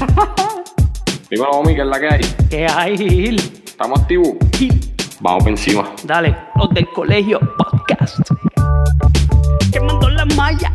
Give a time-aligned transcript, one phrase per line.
[1.30, 2.20] Dímelo, Omi, ¿qué es la que hay?
[2.48, 3.38] ¿Qué hay, Gil?
[3.64, 4.28] ¿Estamos activos?
[4.56, 4.80] Gil,
[5.20, 5.90] Vamos por encima.
[6.04, 8.18] Dale, los del colegio podcast.
[9.72, 10.72] ¿Qué mandó la malla?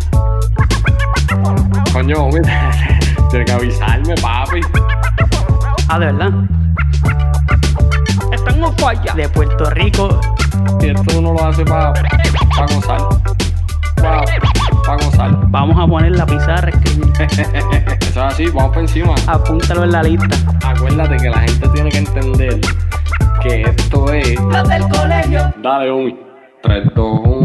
[1.92, 2.40] Coño, Omi,
[3.30, 4.62] tienes que avisarme, papi.
[5.88, 6.32] Ah, de verdad.
[8.32, 9.14] Están en falla.
[9.14, 10.20] De Puerto Rico.
[10.82, 13.02] Y esto uno lo hace para pa gozar.
[14.86, 15.32] Para pa gozar.
[15.48, 17.12] Vamos a poner la pizarra, escribir.
[17.20, 19.16] Eso es así, vamos por encima.
[19.28, 20.38] Apúntalo en la lista.
[20.64, 22.62] Acuérdate que la gente tiene que entender
[23.42, 24.40] que esto es.
[24.40, 25.54] Los del colegio.
[25.62, 26.20] Dale, Omi.
[26.62, 27.45] 3, 2, 1.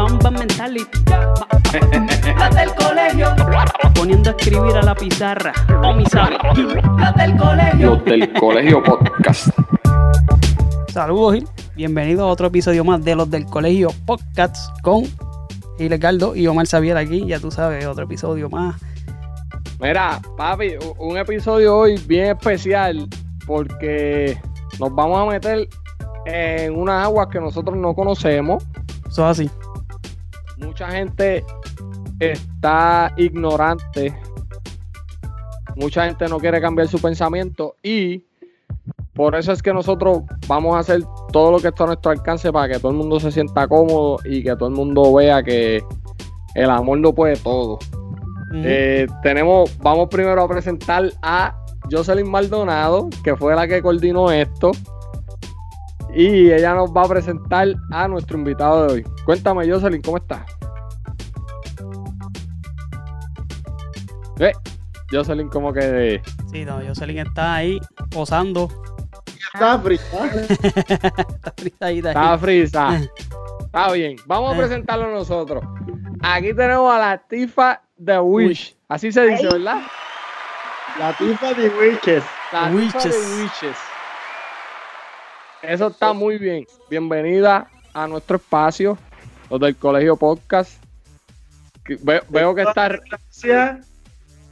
[0.00, 0.98] Ma- Mamba mentality.
[2.38, 3.34] La del colegio.
[3.94, 5.52] Poniendo a escribir a la pizarra.
[5.84, 6.38] O mi sabe.
[6.98, 7.90] La del colegio.
[7.96, 9.48] Los del colegio podcast.
[10.88, 11.48] Saludos, Gil.
[11.76, 15.04] Bienvenido a otro episodio más de los del colegio podcast con
[15.76, 17.26] Gil Edgardo y Omar Xavier aquí.
[17.26, 18.76] Ya tú sabes, otro episodio más.
[19.80, 23.06] Mira, papi, un episodio hoy bien especial
[23.46, 24.40] porque
[24.78, 25.68] nos vamos a meter
[26.24, 28.64] en unas aguas que nosotros no conocemos.
[29.06, 29.50] Eso es así.
[30.64, 31.44] Mucha gente
[32.18, 34.14] está ignorante.
[35.76, 38.24] Mucha gente no quiere cambiar su pensamiento y
[39.14, 41.02] por eso es que nosotros vamos a hacer
[41.32, 44.18] todo lo que está a nuestro alcance para que todo el mundo se sienta cómodo
[44.24, 45.82] y que todo el mundo vea que
[46.54, 47.78] el amor lo puede todo.
[48.52, 51.54] Eh, tenemos, vamos primero a presentar a
[51.90, 54.72] Jocelyn Maldonado, que fue la que coordinó esto.
[56.14, 59.06] Y ella nos va a presentar a nuestro invitado de hoy.
[59.24, 60.42] Cuéntame, Jocelyn, ¿cómo estás?
[64.38, 64.52] Eh,
[65.10, 66.22] Jocelyn, como que.
[66.50, 67.78] Sí, no, Jocelyn está ahí
[68.10, 68.68] posando.
[69.52, 70.00] Está fría.
[70.40, 72.38] Está fritadita Está ahí.
[72.38, 73.00] frisa.
[73.60, 74.16] Está bien.
[74.26, 74.58] Vamos a Eh.
[74.58, 75.62] presentarlo nosotros.
[76.22, 78.76] Aquí tenemos a la Tifa de Wish.
[78.88, 79.80] Así se dice, ¿verdad?
[80.98, 82.24] La tifa de Witches.
[82.52, 83.08] La Tifa de
[83.42, 83.76] Witches.
[85.62, 86.66] Eso está muy bien.
[86.88, 88.96] Bienvenida a nuestro espacio,
[89.50, 90.82] los del Colegio Podcast.
[92.02, 92.88] Ve- Veo que está.
[92.88, 93.86] Gracias.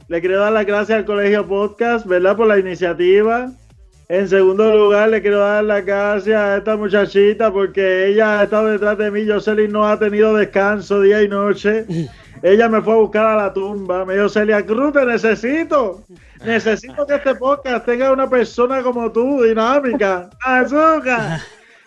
[0.07, 2.35] Le quiero dar las gracias al Colegio Podcast, ¿verdad?
[2.35, 3.51] Por la iniciativa.
[4.09, 8.65] En segundo lugar, le quiero dar las gracias a esta muchachita porque ella ha estado
[8.65, 9.23] detrás de mí.
[9.27, 11.85] Jocelyn no ha tenido descanso día y noche.
[12.41, 14.05] Ella me fue a buscar a la tumba.
[14.05, 16.03] Me dijo, Celia Cruz, te necesito.
[16.43, 20.31] Necesito que este podcast tenga una persona como tú, dinámica.
[20.41, 21.41] ¡Azúcar!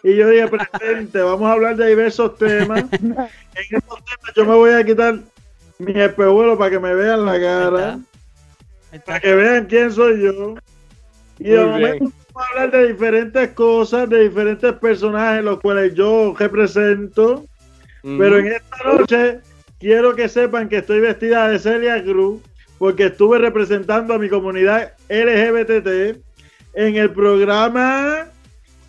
[0.04, 2.84] Y yo dije, presente, vamos a hablar de diversos temas.
[2.92, 3.16] En
[3.68, 5.18] estos temas yo me voy a quitar
[5.80, 7.98] mi espejuelo para que me vean la cara,
[9.04, 10.54] para que vean quién soy yo.
[11.44, 16.34] Y de momento vamos a hablar de diferentes cosas, de diferentes personajes, los cuales yo
[16.38, 17.44] represento.
[18.02, 19.40] Pero en esta noche
[19.78, 22.40] quiero que sepan que estoy vestida de Celia Cruz
[22.78, 26.18] porque estuve representando a mi comunidad LGBT
[26.74, 28.26] en el programa,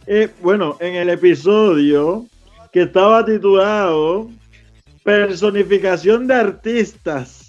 [0.08, 2.26] eh, bueno, en el episodio
[2.72, 4.30] que estaba titulado
[5.04, 7.43] Personificación de Artistas.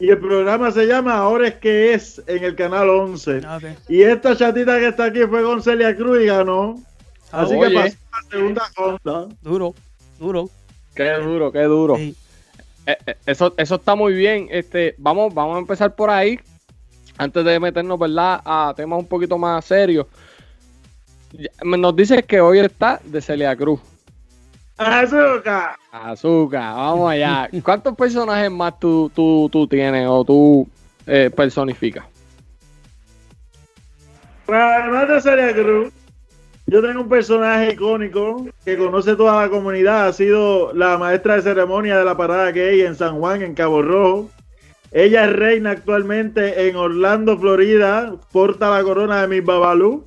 [0.00, 3.38] Y el programa se llama Ahora es que es en el canal 11.
[3.38, 3.64] Ok.
[3.88, 6.80] Y esta chatita que está aquí fue con Celia Cruz y ganó.
[7.32, 7.68] Así Oye.
[7.68, 9.36] que pasó a la segunda ronda.
[9.42, 9.74] Duro,
[10.18, 10.50] duro.
[10.94, 11.96] Qué duro, qué duro.
[11.96, 12.14] Sí.
[12.86, 14.48] Eh, eh, eso, eso está muy bien.
[14.50, 16.38] Este, vamos, vamos a empezar por ahí.
[17.16, 18.40] Antes de meternos, ¿verdad?
[18.44, 20.06] A temas un poquito más serios.
[21.62, 23.80] Nos dices que hoy está de Celia Cruz.
[24.78, 25.76] ¡Azúcar!
[25.90, 27.50] Azúcar, vamos allá.
[27.64, 30.68] ¿Cuántos personajes más tú, tú, tú tienes o tú
[31.06, 32.04] eh, personificas?
[34.46, 35.92] Pues, Además de Celia Cruz,
[36.66, 40.06] yo tengo un personaje icónico que conoce toda la comunidad.
[40.06, 43.82] Ha sido la maestra de ceremonia de la parada gay en San Juan, en Cabo
[43.82, 44.30] Rojo.
[44.92, 48.14] Ella es reina actualmente en Orlando, Florida.
[48.30, 50.06] Porta la corona de Miss Babalú.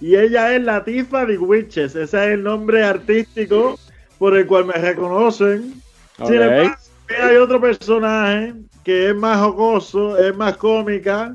[0.00, 1.96] Y ella es la Tifa de Witches.
[1.96, 3.78] Ese es el nombre artístico
[4.22, 5.82] por el cual me reconocen.
[6.18, 6.30] Sin Ok.
[6.30, 6.76] embargo,
[7.24, 8.54] hay otro personaje
[8.84, 11.34] que es más jocoso, es más cómica.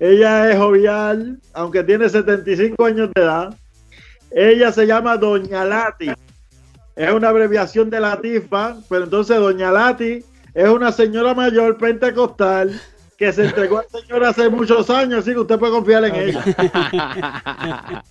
[0.00, 3.54] Ella es jovial, aunque tiene 75 años de edad.
[4.30, 6.10] Ella se llama Doña Lati.
[6.96, 10.24] Es una abreviación de Latifa, pero entonces Doña Lati
[10.54, 12.80] es una señora mayor pentecostal
[13.18, 16.42] que se entregó al Señor hace muchos años, así que usted puede confiar en ella.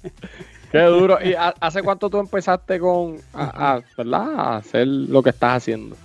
[0.72, 1.18] Qué duro.
[1.24, 4.36] ¿Y ha- hace cuánto tú empezaste con a, a- ¿verdad?
[4.40, 5.96] a hacer lo que estás haciendo?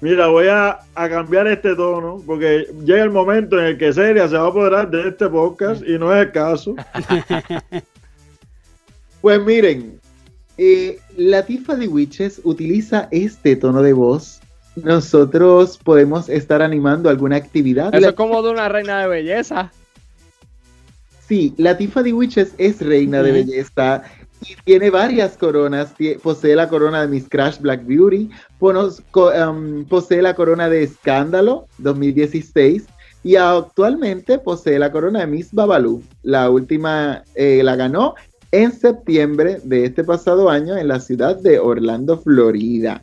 [0.00, 4.26] Mira, voy a, a cambiar este tono porque llega el momento en el que Celia
[4.28, 6.74] se va a apoderar de este podcast y no es el caso.
[9.20, 10.00] Pues miren,
[10.56, 14.40] eh, la Tifa de Witches utiliza este tono de voz.
[14.76, 17.88] Nosotros podemos estar animando alguna actividad.
[17.94, 19.72] Eso La- es como de una reina de belleza.
[21.30, 24.02] Sí, la Tifa de Witches es reina de belleza
[24.40, 25.94] y tiene varias coronas.
[26.24, 28.28] Posee la corona de Miss Crash Black Beauty,
[28.58, 32.82] um, posee la corona de Escándalo 2016
[33.22, 36.02] y actualmente posee la corona de Miss Babalu.
[36.24, 38.16] La última eh, la ganó
[38.50, 43.00] en septiembre de este pasado año en la ciudad de Orlando, Florida.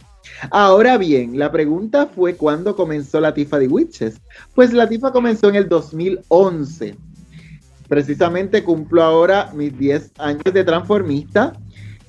[0.51, 4.19] Ahora bien, la pregunta fue cuándo comenzó la Tifa de Witches.
[4.53, 7.06] Pues la Tifa comenzó en el 2011
[7.87, 11.53] precisamente cumplo ahora mis 10 años de transformista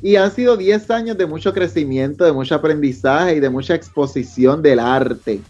[0.03, 4.63] y han sido 10 años de mucho crecimiento, de mucho aprendizaje y de mucha exposición
[4.63, 5.41] del arte.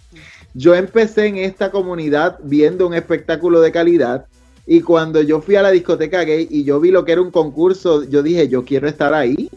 [0.54, 4.26] Yo empecé en esta comunidad viendo un espectáculo de calidad
[4.66, 7.31] y cuando yo fui a la discoteca gay y yo vi lo que era un
[7.31, 9.50] concurso, yo dije, yo quiero estar ahí.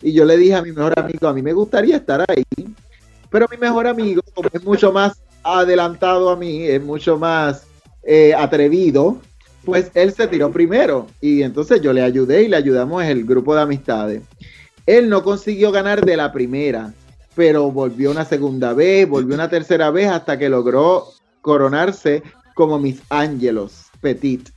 [0.00, 2.44] Y yo le dije a mi mejor amigo, a mí me gustaría estar ahí.
[3.30, 7.66] Pero mi mejor amigo, como es mucho más adelantado a mí, es mucho más
[8.02, 9.20] eh, atrevido,
[9.68, 13.54] pues él se tiró primero y entonces yo le ayudé y le ayudamos el grupo
[13.54, 14.22] de amistades.
[14.86, 16.94] Él no consiguió ganar de la primera,
[17.34, 21.08] pero volvió una segunda vez, volvió una tercera vez hasta que logró
[21.42, 22.22] coronarse
[22.54, 24.48] como Miss Angelos Petit.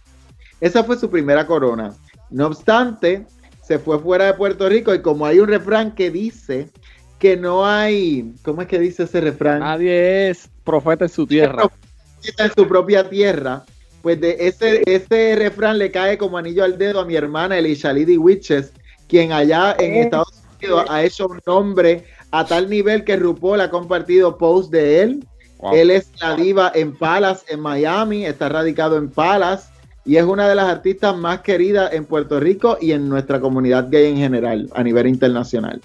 [0.61, 1.93] Esa fue su primera corona.
[2.29, 3.25] No obstante,
[3.61, 6.69] se fue fuera de Puerto Rico y como hay un refrán que dice
[7.19, 9.59] que no hay, ¿cómo es que dice ese refrán?
[9.59, 11.69] Nadie es profeta en su tierra.
[12.37, 13.65] en su propia tierra,
[14.01, 17.93] pues de ese, ese refrán le cae como anillo al dedo a mi hermana Elisha
[17.93, 18.73] Lady Witches,
[19.07, 23.69] quien allá en Estados Unidos ha hecho un nombre a tal nivel que RuPaul ha
[23.69, 25.27] compartido posts de él.
[25.59, 25.75] Wow.
[25.75, 29.71] Él es la diva en Palas, en Miami, está radicado en Palas
[30.03, 33.89] y es una de las artistas más queridas en Puerto Rico y en nuestra comunidad
[33.89, 35.81] gay en general, a nivel internacional.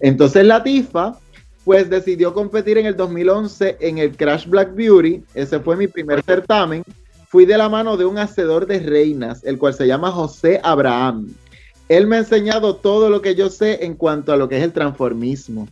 [0.00, 1.18] Entonces la Tifa,
[1.64, 5.22] pues decidió competir en el 2011 en el Crash Black Beauty.
[5.34, 6.82] Ese fue mi primer certamen.
[7.30, 11.28] Fui de la mano de un hacedor de reinas, el cual se llama José Abraham.
[11.88, 14.64] Él me ha enseñado todo lo que yo sé en cuanto a lo que es
[14.64, 15.68] el transformismo.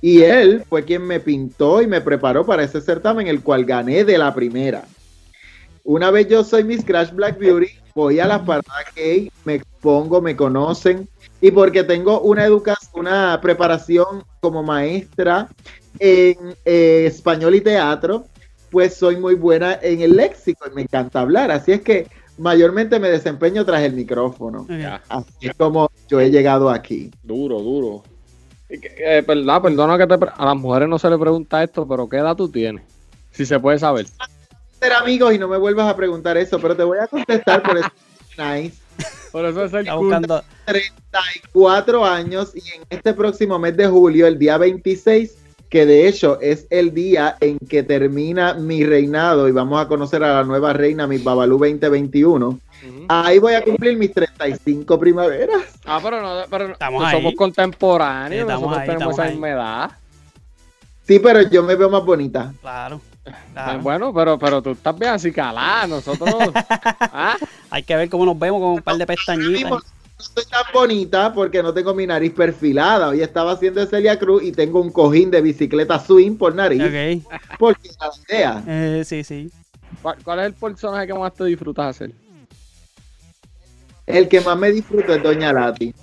[0.00, 4.04] Y él fue quien me pintó y me preparó para ese certamen, el cual gané
[4.04, 4.84] de la primera.
[5.84, 10.20] Una vez yo soy Miss Crash Black Beauty, voy a las paradas gay, me expongo,
[10.20, 11.08] me conocen,
[11.40, 15.46] y porque tengo una educación, una preparación como maestra
[16.00, 18.26] en eh, español y teatro,
[18.70, 21.50] pues soy muy buena en el léxico y me encanta hablar.
[21.50, 22.08] Así es que
[22.38, 24.66] mayormente me desempeño tras el micrófono.
[25.08, 27.10] Así es como yo he llegado aquí.
[27.22, 28.02] duro, duro.
[28.68, 31.86] Y que, eh, perdona, perdona que te a las mujeres no se le pregunta esto,
[31.86, 32.82] pero ¿qué edad tú tienes?
[33.30, 34.06] Si se puede saber.
[34.80, 37.78] Ser amigos y no me vuelvas a preguntar eso, pero te voy a contestar por
[37.78, 37.88] eso.
[38.38, 38.76] Nice.
[39.32, 40.44] Por eso es el Está buscando.
[40.66, 45.36] 34 años y en este próximo mes de julio, el día 26,
[45.68, 50.22] que de hecho es el día en que termina mi reinado y vamos a conocer
[50.22, 52.48] a la nueva reina, mi Babalú 2021.
[52.48, 52.60] Ujú.
[53.08, 55.62] Ahí voy a cumplir mis 35 primaveras.
[55.84, 57.16] Ah, pero no, pero Estamos ahí.
[57.16, 59.30] somos contemporáneos, Sí, estamos nosotros ahí, tenemos estamos esa ahí.
[59.32, 59.90] misma edad.
[61.06, 62.52] Sí, pero yo me veo más bonita.
[62.60, 63.00] Claro.
[63.24, 63.80] Eh, claro.
[63.80, 66.32] Bueno, pero, pero tú estás bien así calada, nosotros.
[67.00, 67.36] ¿Ah?
[67.70, 69.82] Hay que ver cómo nos vemos con un par de pestañitas.
[70.18, 73.08] No estoy tan bonita porque no tengo mi nariz perfilada.
[73.08, 76.82] Hoy estaba haciendo Celia Cruz y tengo un cojín de bicicleta swing por nariz.
[76.82, 77.32] Ok.
[77.58, 78.64] Porque la idea.
[78.66, 79.50] Eh, sí, sí.
[80.00, 82.12] ¿Cuál, cuál es el personaje que más te disfrutas hacer?
[84.06, 85.94] El que más me disfruto es Doña Lati.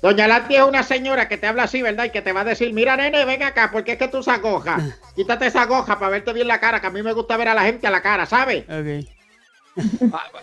[0.00, 2.04] Doña Lati es una señora que te habla así, ¿verdad?
[2.04, 4.40] Y que te va a decir, mira, nene, ven acá, porque es que tú usas
[4.40, 4.78] goja.
[5.16, 7.54] Quítate esa goja para verte bien la cara, que a mí me gusta ver a
[7.54, 8.64] la gente a la cara, ¿sabes?
[8.64, 9.08] Ok.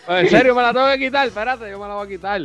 [0.08, 1.28] Ah, en serio, me la tengo que quitar.
[1.28, 2.42] Espérate, yo me la voy a quitar.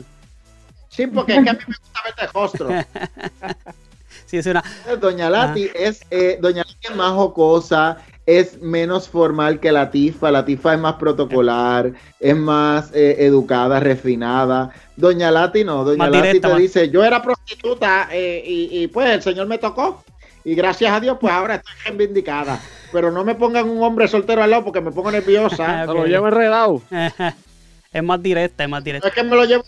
[0.91, 2.69] Sí, porque es que a mí me gusta verte el rostro.
[4.27, 4.63] Sí, es una.
[5.01, 10.31] Doña Lati es eh, Doña Lati es más jocosa, es menos formal que la Tifa.
[10.31, 14.71] La Tifa es más protocolar, es más eh, educada, refinada.
[14.95, 18.83] Doña Lati no, Doña Más Lati directa, te más- dice, yo era prostituta eh, y,
[18.83, 20.05] y, pues el señor me tocó.
[20.45, 22.61] Y gracias a Dios, pues ahora estoy reivindicada.
[22.93, 25.81] Pero no me pongan un hombre soltero al lado porque me pongo nerviosa.
[25.87, 26.83] Se lo llevo enredado.
[27.93, 29.09] es más directa, es más directa.
[29.09, 29.65] es que me lo llevo,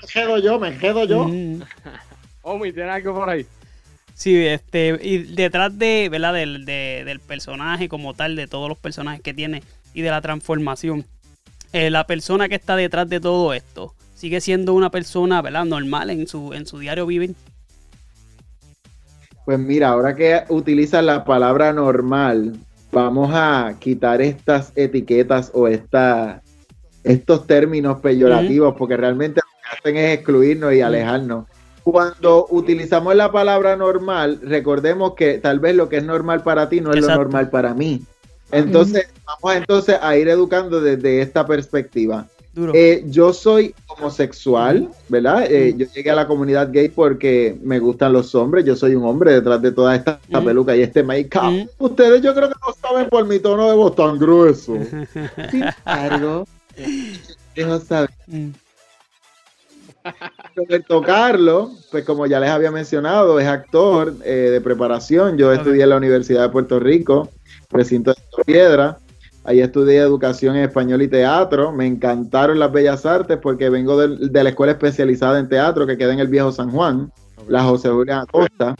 [0.00, 1.28] me enjedo yo, me enjedo yo.
[1.28, 1.62] Mm.
[2.42, 3.46] Omi, ¿tienes algo por ahí?
[4.14, 6.34] Sí, este, y detrás de, ¿verdad?
[6.34, 9.62] Del, de- del personaje como tal, de todos los personajes que tiene
[9.94, 11.04] y de la transformación,
[11.72, 15.64] eh, la persona que está detrás de todo esto sigue siendo una persona, ¿verdad?
[15.64, 17.34] Normal en su, en su diario vivir.
[19.46, 22.56] Pues mira, ahora que utilizas la palabra normal,
[22.92, 26.42] vamos a quitar estas etiquetas o esta,
[27.04, 29.39] estos términos peyorativos, porque realmente lo que
[29.70, 31.46] hacen es excluirnos y alejarnos.
[31.82, 36.80] Cuando utilizamos la palabra normal, recordemos que tal vez lo que es normal para ti
[36.80, 37.18] no es Exacto.
[37.18, 38.02] lo normal para mí.
[38.52, 42.26] Entonces, vamos entonces a ir educando desde esta perspectiva.
[42.74, 45.46] Eh, yo soy homosexual, ¿verdad?
[45.48, 48.64] Eh, yo llegué a la comunidad gay porque me gustan los hombres.
[48.64, 51.70] Yo soy un hombre detrás de toda esta peluca y este make-up.
[51.78, 54.74] Ustedes yo creo que no saben por mi tono de voz tan grueso.
[55.50, 56.46] Sin embargo,
[57.54, 58.10] dejo saber.
[60.56, 65.36] Roberto Carlos, pues como ya les había mencionado, es actor eh, de preparación.
[65.38, 67.28] Yo estudié en la Universidad de Puerto Rico,
[67.70, 68.98] recinto de Piedra.
[69.44, 71.72] Ahí estudié educación en español y teatro.
[71.72, 75.96] Me encantaron las bellas artes porque vengo del- de, la escuela especializada en teatro que
[75.96, 77.10] queda en el viejo San Juan,
[77.48, 78.76] la José Julián Acosta.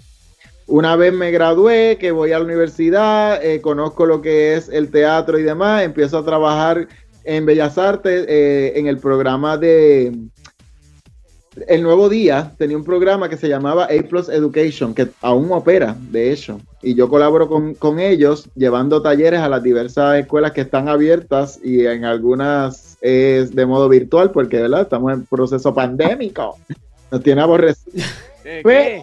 [0.66, 4.90] Una vez me gradué, que voy a la universidad, eh, conozco lo que es el
[4.90, 6.86] teatro y demás, empiezo a trabajar
[7.24, 10.12] en Bellas Artes eh, en el programa de
[11.66, 15.96] el Nuevo Día tenía un programa que se llamaba A Plus Education, que aún opera,
[16.10, 16.60] de hecho.
[16.82, 21.58] Y yo colaboro con, con ellos, llevando talleres a las diversas escuelas que están abiertas
[21.62, 24.82] y en algunas es de modo virtual, porque ¿verdad?
[24.82, 26.56] estamos en proceso pandémico.
[27.10, 28.04] Nos tiene aborrecido.
[28.42, 28.60] ¿Qué?
[28.62, 29.02] Pues,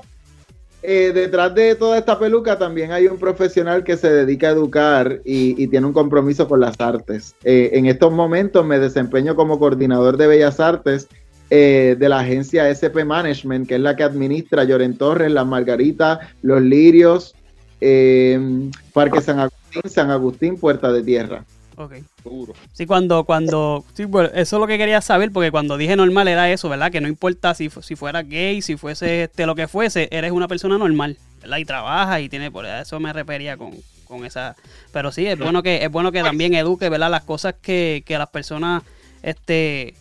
[0.84, 5.20] eh, detrás de toda esta peluca también hay un profesional que se dedica a educar
[5.26, 7.36] y, y tiene un compromiso con las artes.
[7.44, 11.08] Eh, en estos momentos me desempeño como coordinador de Bellas Artes
[11.50, 16.20] eh, de la agencia SP Management, que es la que administra Lloren Torres, Las Margaritas,
[16.42, 17.36] Los Lirios,
[17.80, 21.46] eh, Parque San Agustín, San Agustín, Puerta de Tierra.
[21.76, 21.94] ok.
[22.26, 22.54] Duro.
[22.74, 26.28] Sí, cuando, cuando, sí, bueno, eso es lo que quería saber, porque cuando dije normal
[26.28, 26.92] era eso, ¿verdad?
[26.92, 30.50] Que no importa si, si fuera gay, si fuese este, lo que fuese, eres una
[30.50, 31.58] persona normal, ¿verdad?
[31.60, 33.72] Y trabaja y tiene, por eso me refería con,
[34.06, 34.58] con esa.
[34.92, 37.10] Pero sí, es bueno que, es bueno que también eduque, ¿verdad?
[37.10, 38.84] Las cosas que, que a las personas,
[39.24, 39.94] este,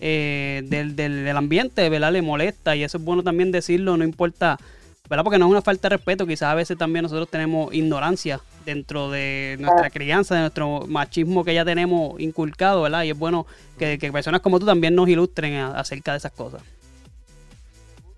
[0.00, 2.12] eh, del, del, del ambiente, ¿verdad?
[2.12, 4.58] Le molesta y eso es bueno también decirlo, no importa,
[5.08, 5.24] ¿verdad?
[5.24, 9.10] Porque no es una falta de respeto, quizás a veces también nosotros tenemos ignorancia dentro
[9.10, 13.02] de nuestra crianza, de nuestro machismo que ya tenemos inculcado, ¿verdad?
[13.04, 13.46] Y es bueno
[13.78, 16.62] que, que personas como tú también nos ilustren a- acerca de esas cosas.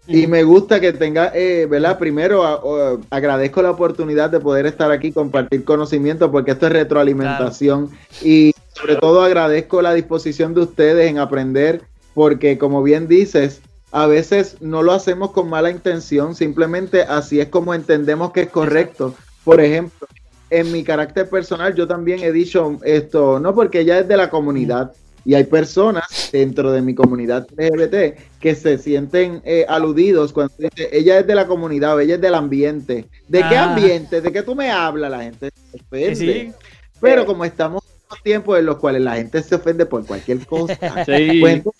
[0.08, 1.96] Y me gusta que tenga, eh, ¿verdad?
[1.96, 6.72] Primero a- o- agradezco la oportunidad de poder estar aquí, compartir conocimiento, porque esto es
[6.72, 7.88] retroalimentación.
[8.20, 11.82] Y sobre todo agradezco la disposición de ustedes en aprender,
[12.14, 13.60] porque como bien dices,
[13.90, 18.48] a veces no lo hacemos con mala intención, simplemente así es como entendemos que es
[18.48, 19.14] correcto.
[19.44, 20.06] Por ejemplo,
[20.50, 24.30] en mi carácter personal, yo también he dicho esto, no porque ella es de la
[24.30, 24.92] comunidad,
[25.24, 30.88] y hay personas dentro de mi comunidad LGBT que se sienten eh, aludidos cuando dice
[30.90, 33.06] ella es de la comunidad o ella es del ambiente.
[33.28, 33.72] ¿De qué Ah.
[33.72, 34.20] ambiente?
[34.20, 35.10] ¿De qué tú me hablas?
[35.12, 35.50] La gente.
[35.92, 36.52] Sí, sí.
[37.00, 37.84] Pero como estamos
[38.22, 40.74] tiempos en los cuales la gente se ofende por cualquier cosa,
[41.06, 41.40] Sí.
[41.40, 41.74] pues nosotros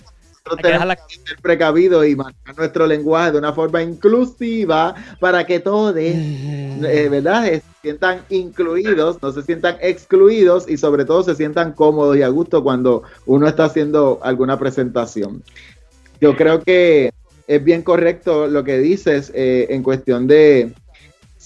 [0.45, 4.95] Hay que tenemos dejarla- que ser precavidos y manejar nuestro lenguaje de una forma inclusiva
[5.21, 7.45] para que todos, eh, ¿verdad?
[7.45, 12.29] Se sientan incluidos, no se sientan excluidos y sobre todo se sientan cómodos y a
[12.29, 15.43] gusto cuando uno está haciendo alguna presentación.
[16.21, 17.12] Yo creo que
[17.47, 20.73] es bien correcto lo que dices eh, en cuestión de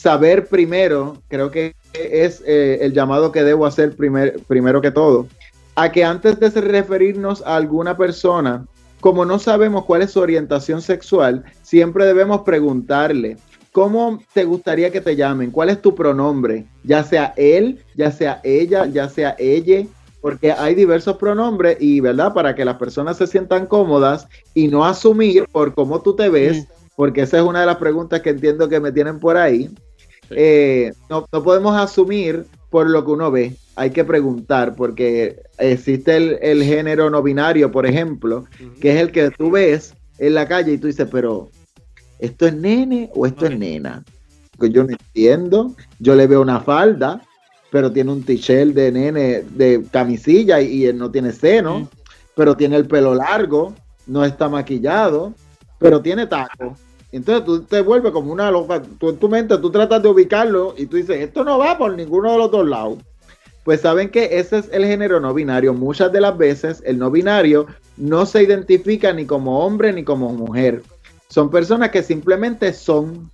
[0.06, 5.26] saber primero, creo que es eh, el llamado que debo hacer primer- primero que todo,
[5.74, 8.64] a que antes de referirnos a alguna persona,
[9.00, 13.36] como no sabemos cuál es su orientación sexual, siempre debemos preguntarle,
[13.72, 15.50] ¿cómo te gustaría que te llamen?
[15.50, 16.66] ¿Cuál es tu pronombre?
[16.84, 19.88] Ya sea él, ya sea ella, ya sea ella,
[20.20, 22.32] porque hay diversos pronombres y, ¿verdad?
[22.32, 26.68] Para que las personas se sientan cómodas y no asumir por cómo tú te ves,
[26.94, 29.68] porque esa es una de las preguntas que entiendo que me tienen por ahí.
[30.30, 36.16] Eh, no, no podemos asumir por lo que uno ve, hay que preguntar, porque existe
[36.16, 38.44] el, el género no binario, por ejemplo,
[38.80, 41.50] que es el que tú ves en la calle y tú dices, pero
[42.18, 44.02] ¿esto es nene o esto es nena?
[44.56, 47.22] Porque yo no entiendo, yo le veo una falda,
[47.70, 51.88] pero tiene un t-shirt de nene de camisilla y, y él no tiene seno,
[52.34, 53.74] pero tiene el pelo largo,
[54.06, 55.34] no está maquillado,
[55.78, 56.76] pero tiene taco.
[57.16, 60.74] Entonces tú te vuelves como una loca, tú en tu mente tú tratas de ubicarlo
[60.76, 62.98] y tú dices, esto no va por ninguno de los dos lados.
[63.64, 65.72] Pues saben que ese es el género no binario.
[65.72, 70.30] Muchas de las veces el no binario no se identifica ni como hombre ni como
[70.30, 70.82] mujer.
[71.28, 73.30] Son personas que simplemente son.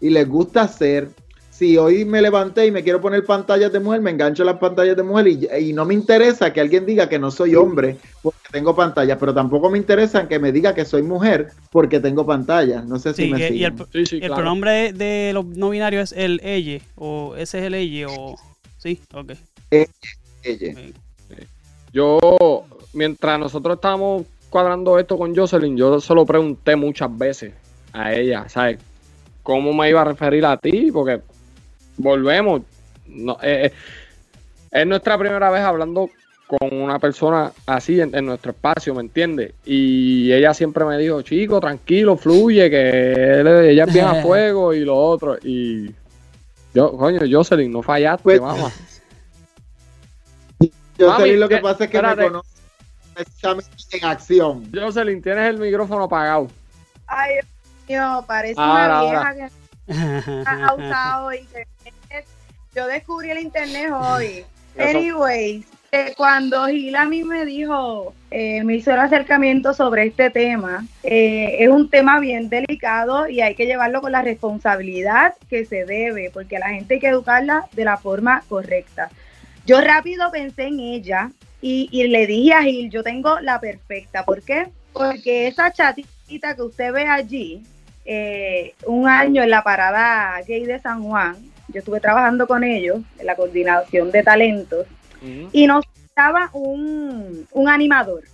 [0.00, 1.08] y les gusta hacer.
[1.54, 4.58] Si hoy me levanté y me quiero poner pantallas de mujer, me engancho a las
[4.58, 7.96] pantallas de mujer y, y no me interesa que alguien diga que no soy hombre
[8.22, 12.26] porque tengo pantallas, pero tampoco me interesa que me diga que soy mujer porque tengo
[12.26, 12.84] pantallas.
[12.84, 14.34] No sé si Sí, me y, el, Sí, sí, el claro.
[14.34, 18.34] pronombre de los no binarios es el ella, o ese es el ella, o...
[18.78, 19.34] Sí, ok.
[19.70, 20.74] Ella.
[21.92, 22.18] Yo,
[22.94, 27.54] mientras nosotros estábamos cuadrando esto con Jocelyn, yo se lo pregunté muchas veces
[27.92, 28.78] a ella, ¿sabes?
[29.44, 30.90] ¿Cómo me iba a referir a ti?
[30.90, 31.20] Porque
[31.96, 32.62] volvemos.
[33.06, 33.72] No, eh, eh,
[34.70, 36.10] es nuestra primera vez hablando
[36.46, 39.52] con una persona así en, en nuestro espacio, ¿me entiendes?
[39.64, 42.90] Y ella siempre me dijo, chico, tranquilo, fluye, que
[43.40, 45.36] él- ella es bien a fuego y lo otro.
[45.42, 45.90] Y
[46.74, 48.70] yo, coño, Jocelyn, no fallaste, Pues- mamá.
[50.96, 52.22] Sé lo que eh, pasa es que espérate.
[52.22, 52.48] me conoce
[53.14, 54.70] precisamente en acción.
[54.72, 56.48] Jocelyn, tienes el micrófono apagado.
[57.06, 59.50] Ay, Dios mío, parece Ahora, una vieja
[59.86, 59.92] que
[60.46, 61.68] ha usado internet.
[62.74, 64.44] Yo descubrí el internet hoy.
[64.76, 70.30] Anyways, eh, cuando Gil a mí me dijo, eh, me hizo el acercamiento sobre este
[70.30, 75.64] tema, eh, es un tema bien delicado y hay que llevarlo con la responsabilidad que
[75.64, 79.08] se debe, porque a la gente hay que educarla de la forma correcta.
[79.66, 81.30] Yo rápido pensé en ella
[81.62, 84.24] y, y le dije a Gil, yo tengo la perfecta.
[84.24, 84.66] ¿Por qué?
[84.92, 87.62] Porque esa chatita que usted ve allí,
[88.04, 91.36] eh, un año en la parada gay de San Juan,
[91.68, 94.86] yo estuve trabajando con ellos en la coordinación de talentos
[95.52, 98.24] y nos estaba un, un animador.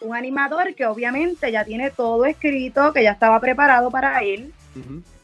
[0.00, 4.52] Un animador que obviamente ya tiene todo escrito, que ya estaba preparado para él.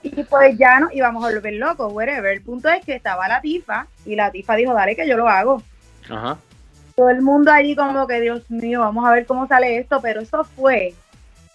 [0.03, 2.33] Y pues ya nos íbamos a volver locos, whatever.
[2.33, 5.29] El punto es que estaba la tifa y la tifa dijo, dale que yo lo
[5.29, 5.62] hago.
[6.09, 6.39] Ajá.
[6.97, 10.23] Todo el mundo allí como que, Dios mío, vamos a ver cómo sale esto, pero
[10.23, 10.95] eso fue.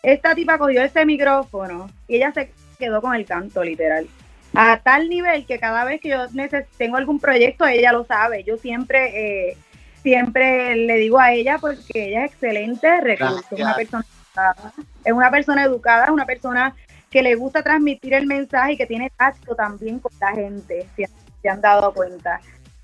[0.03, 4.07] Esta tipa cogió ese micrófono y ella se quedó con el canto, literal.
[4.55, 8.43] A tal nivel que cada vez que yo neces- tengo algún proyecto, ella lo sabe.
[8.43, 9.57] Yo siempre, eh,
[10.01, 15.13] siempre le digo a ella porque ella es excelente recurso, es una persona educada, es
[15.13, 16.75] una persona educada, es una persona
[17.09, 21.05] que le gusta transmitir el mensaje y que tiene tacto también con la gente, si
[21.41, 22.39] se han dado cuenta.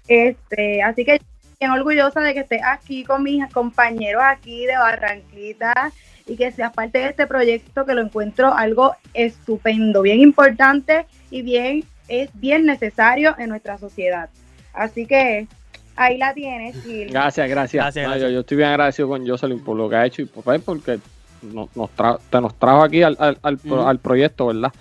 [0.08, 1.22] Este, así que
[1.62, 5.92] bien orgullosa de que estés aquí con mis compañeros aquí de Barranquita
[6.26, 11.44] y que seas parte de este proyecto que lo encuentro algo estupendo, bien importante y
[11.44, 14.30] bien es bien necesario en nuestra sociedad.
[14.74, 15.48] Así que
[15.96, 17.10] ahí la tienes, Gil.
[17.12, 17.84] Gracias, gracias.
[17.84, 18.18] Gracias, No.
[18.18, 20.62] Yo, yo estoy bien agradecido con Jocelyn por lo que ha hecho y por, pues,
[20.64, 20.98] porque
[21.44, 24.72] nos, nos tra- te nos trajo aquí al, al- al proyecto, ¿verdad?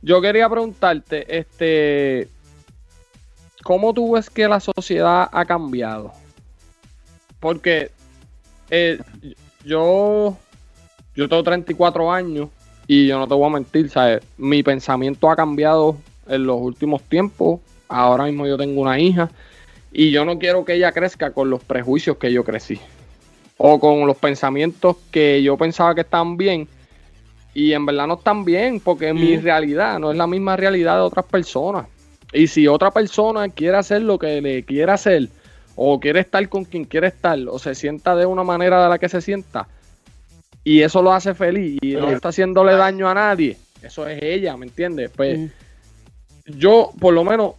[0.00, 2.28] Yo quería preguntarte, este,
[3.62, 6.12] ¿cómo tú ves que la sociedad ha cambiado?
[7.42, 7.90] Porque
[8.70, 9.00] eh,
[9.64, 10.38] yo,
[11.16, 12.48] yo tengo 34 años
[12.86, 14.22] y yo no te voy a mentir, ¿sabes?
[14.38, 15.96] Mi pensamiento ha cambiado
[16.28, 17.58] en los últimos tiempos.
[17.88, 19.28] Ahora mismo yo tengo una hija
[19.92, 22.78] y yo no quiero que ella crezca con los prejuicios que yo crecí
[23.58, 26.68] o con los pensamientos que yo pensaba que estaban bien
[27.54, 31.02] y en verdad no están bien porque mi realidad, no es la misma realidad de
[31.02, 31.86] otras personas.
[32.32, 35.28] Y si otra persona quiere hacer lo que le quiere hacer
[35.76, 38.98] o quiere estar con quien quiere estar o se sienta de una manera de la
[38.98, 39.66] que se sienta
[40.64, 44.56] y eso lo hace feliz y no está haciéndole daño a nadie, eso es ella,
[44.56, 45.10] ¿me entiendes?
[45.14, 45.46] Pues Mm.
[46.58, 47.54] yo, por lo menos,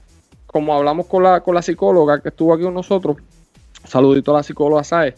[0.45, 3.17] como hablamos con la, con la psicóloga que estuvo aquí con nosotros,
[3.85, 5.15] saludito a la psicóloga, ¿sabes?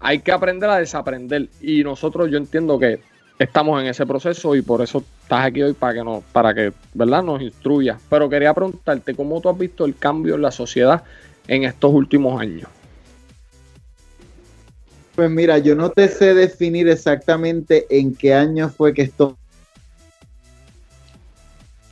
[0.00, 1.48] Hay que aprender a desaprender.
[1.60, 3.00] Y nosotros, yo entiendo que
[3.38, 6.72] estamos en ese proceso y por eso estás aquí hoy para que nos, para que,
[6.94, 7.22] ¿verdad?
[7.22, 7.98] Nos instruya.
[8.10, 11.02] Pero quería preguntarte, ¿cómo tú has visto el cambio en la sociedad
[11.48, 12.68] en estos últimos años?
[15.16, 19.36] Pues mira, yo no te sé definir exactamente en qué año fue que esto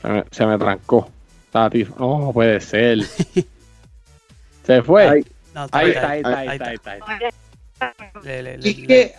[0.00, 1.08] Se me, se me trancó.
[1.50, 2.98] Tati, no puede ser.
[4.64, 5.08] Se fue.
[5.08, 6.94] Ay, No, está ahí está, ahí está, ahí está, ahí está.
[6.96, 7.12] está.
[7.14, 8.20] ahí está.
[8.22, 9.14] Le- le- le- que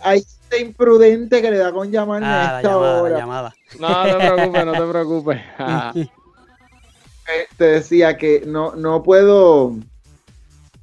[0.60, 3.10] imprudente que le da con llamarme Ah, a la esta llamada, hora.
[3.12, 3.56] la llamada.
[3.78, 5.40] No te preocupes, no te preocupes.
[5.58, 9.74] Ah, Eh, Te decía que no, no puedo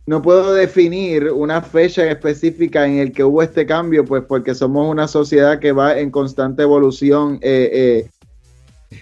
[0.07, 4.89] no puedo definir una fecha específica en el que hubo este cambio, pues porque somos
[4.89, 8.09] una sociedad que va en constante evolución, eh, eh,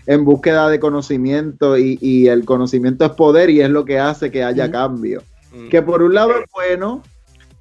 [0.06, 4.32] en búsqueda de conocimiento y, y el conocimiento es poder y es lo que hace
[4.32, 5.24] que haya cambio.
[5.52, 5.70] mm.
[5.70, 7.04] Que por un lado es bueno,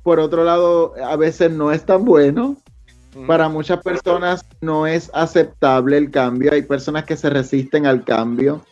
[0.04, 2.56] por otro lado a veces no es tan bueno.
[3.16, 3.26] Mm.
[3.26, 8.62] Para muchas personas no es aceptable el cambio, hay personas que se resisten al cambio.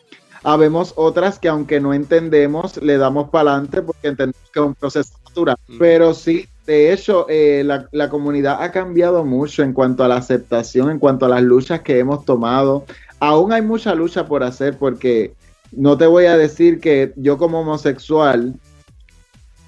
[0.43, 4.75] Habemos otras que aunque no entendemos, le damos para adelante porque entendemos que es un
[4.75, 5.57] proceso natural.
[5.67, 5.77] Mm.
[5.77, 10.17] Pero sí, de hecho, eh, la, la comunidad ha cambiado mucho en cuanto a la
[10.17, 12.85] aceptación, en cuanto a las luchas que hemos tomado.
[13.19, 15.33] aún hay mucha lucha por hacer porque
[15.71, 18.55] no te voy a decir que yo como homosexual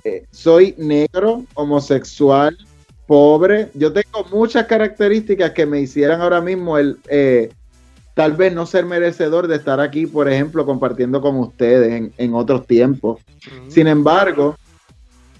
[0.03, 2.57] eh, soy negro, homosexual,
[3.07, 3.69] pobre.
[3.73, 7.51] Yo tengo muchas características que me hicieran ahora mismo el eh,
[8.13, 12.33] tal vez no ser merecedor de estar aquí, por ejemplo, compartiendo con ustedes en, en
[12.35, 13.19] otros tiempos.
[13.69, 14.55] Sin embargo,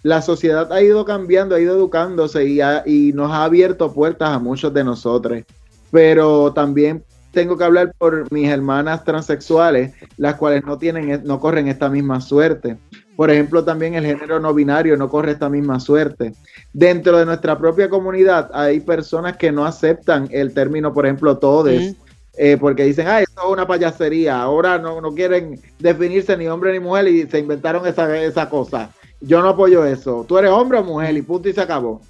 [0.02, 4.30] la sociedad ha ido cambiando, ha ido educándose y, ha- y nos ha abierto puertas
[4.30, 5.44] a muchos de nosotros.
[5.92, 11.68] Pero también tengo que hablar por mis hermanas transexuales, las cuales no tienen, no corren
[11.68, 12.78] esta misma suerte.
[13.16, 16.34] Por ejemplo, también el género no binario no corre esta misma suerte.
[16.74, 21.96] Dentro de nuestra propia comunidad hay personas que no aceptan el término, por ejemplo, todes.
[22.36, 26.72] Eh, porque dicen, ah, esto es una payasería, ahora no, no quieren definirse ni hombre
[26.74, 28.90] ni mujer y se inventaron esa, esa cosa.
[29.22, 30.26] Yo no apoyo eso.
[30.28, 32.02] Tú eres hombre o mujer y punto y se acabó.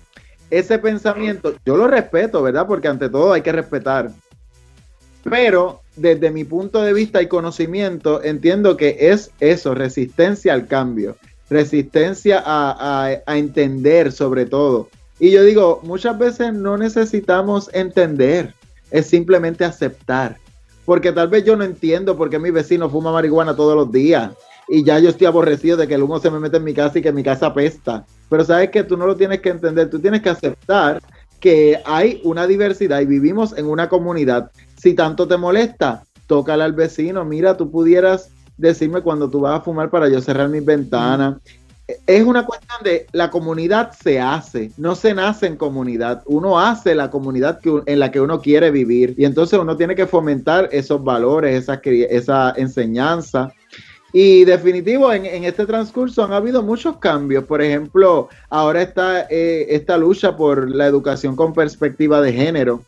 [0.50, 2.66] Ese pensamiento, yo lo respeto, ¿verdad?
[2.68, 4.12] Porque ante todo hay que respetar.
[5.24, 11.16] Pero desde mi punto de vista y conocimiento, entiendo que es eso, resistencia al cambio,
[11.50, 14.90] resistencia a- a entender sobre todo.
[15.20, 18.54] Y yo digo, muchas veces no necesitamos entender,
[18.94, 20.38] es simplemente aceptar.
[20.86, 24.32] Porque tal vez yo no entiendo por qué mi vecino fuma marihuana todos los días
[24.68, 27.00] y ya yo estoy aborrecido de que el humo se me mete en mi casa
[27.00, 28.06] y que mi casa apesta.
[28.30, 31.02] Pero sabes que tú no lo tienes que entender, tú tienes que aceptar
[31.40, 34.52] que hay una diversidad y vivimos en una comunidad.
[34.78, 37.26] Si tanto te molesta, tócale al vecino.
[37.26, 41.38] Mira, tú pudieras decirme cuando tú vas a fumar para yo cerrar mis ventanas.
[42.08, 46.24] Es una cuestión de la comunidad se hace, no se nace en comunidad.
[46.26, 49.94] Uno hace la comunidad que, en la que uno quiere vivir y entonces uno tiene
[49.94, 51.68] que fomentar esos valores,
[52.10, 53.52] esa, enseñanza.
[54.14, 57.44] Y definitivo, en, en este transcurso han habido muchos cambios.
[57.44, 62.84] Por ejemplo, ahora está eh, esta lucha por la educación con perspectiva de género,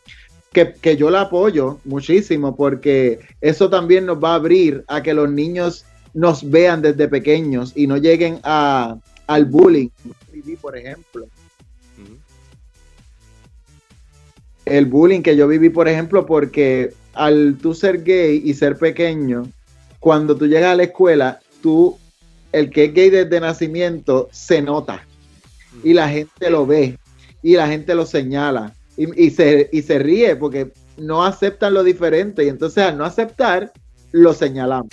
[0.52, 5.12] que, que yo la apoyo muchísimo porque eso también nos va a abrir a que
[5.12, 5.84] los niños
[6.16, 9.90] nos vean desde pequeños y no lleguen a, al bullying.
[10.62, 11.28] Por ejemplo,
[14.64, 19.46] el bullying que yo viví, por ejemplo, porque al tú ser gay y ser pequeño,
[20.00, 21.98] cuando tú llegas a la escuela, tú,
[22.50, 25.06] el que es gay desde nacimiento, se nota
[25.84, 26.98] y la gente lo ve
[27.42, 31.84] y la gente lo señala y, y se, y se ríe porque no aceptan lo
[31.84, 33.70] diferente y entonces al no aceptar,
[34.12, 34.88] lo señalamos.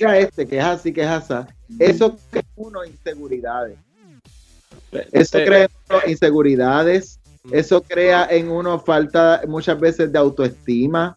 [0.00, 1.34] Mira este, que es así, que es así.
[1.78, 3.78] Eso crea en uno inseguridades.
[5.12, 7.20] Eso crea en uno inseguridades.
[7.50, 11.14] Eso crea en uno falta muchas veces de autoestima.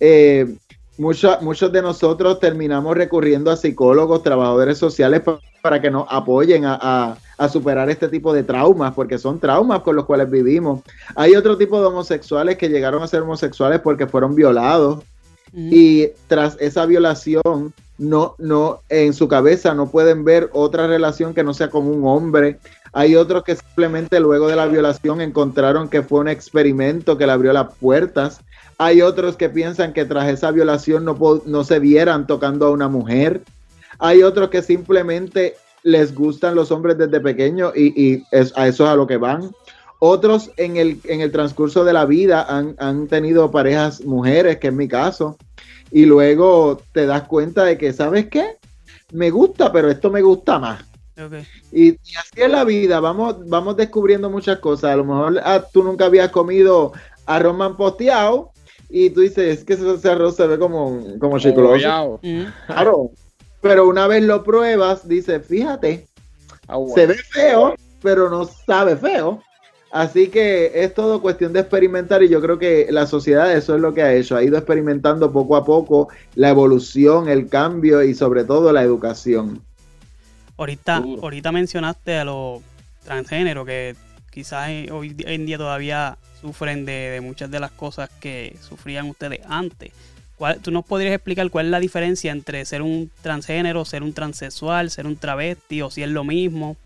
[0.00, 0.54] Eh,
[0.98, 6.64] mucho- muchos de nosotros terminamos recurriendo a psicólogos, trabajadores sociales pa- para que nos apoyen
[6.64, 10.82] a, a- a superar este tipo de traumas, porque son traumas con los cuales vivimos.
[11.16, 14.98] Hay otro tipo de homosexuales que llegaron a ser homosexuales porque fueron violados
[15.52, 15.68] Ujú.
[15.70, 21.44] y tras esa violación no no en su cabeza no pueden ver otra relación que
[21.44, 22.58] no sea con un hombre.
[22.92, 27.32] Hay otros que simplemente luego de la violación encontraron que fue un experimento que le
[27.32, 28.40] abrió las puertas.
[28.78, 32.88] Hay otros que piensan que tras esa violación no, no se vieran tocando a una
[32.88, 33.42] mujer.
[33.98, 38.84] Hay otros que simplemente les gustan los hombres desde pequeños y, y es, a eso
[38.84, 39.50] es a lo que van.
[39.98, 44.68] Otros en el, en el transcurso de la vida han, han tenido parejas mujeres, que
[44.68, 45.36] es mi caso,
[45.94, 48.56] y luego te das cuenta de que, ¿sabes qué?
[49.12, 50.84] Me gusta, pero esto me gusta más.
[51.70, 54.90] Y, y así es la vida, vamos, vamos descubriendo muchas cosas.
[54.90, 56.92] A lo mejor ah, tú nunca habías comido
[57.24, 58.50] arroz manposteado
[58.90, 62.20] y tú dices, es que ese, arroz se ve como, como chicloso.
[62.22, 62.50] Ujú.
[62.66, 63.10] Claro.
[63.60, 66.06] Pero una vez lo pruebas, dices, fíjate,
[66.68, 69.42] Ah, se ve feo, pero no sabe feo.
[69.94, 73.80] Así que es todo cuestión de experimentar y yo creo que la sociedad eso es
[73.80, 78.12] lo que ha hecho, ha ido experimentando poco a poco la evolución, el cambio y
[78.12, 79.62] sobre todo la educación.
[80.56, 82.60] Ahorita, ahorita mencionaste a los
[83.04, 83.94] transgéneros que
[84.32, 89.42] quizás hoy en día todavía sufren de, de muchas de las cosas que sufrían ustedes
[89.48, 89.92] antes.
[90.36, 94.12] ¿Cuál- ¿Tú nos podrías explicar cuál es la diferencia entre ser un transgénero, ser un
[94.12, 96.76] transexual, ser un travesti o si es lo mismo?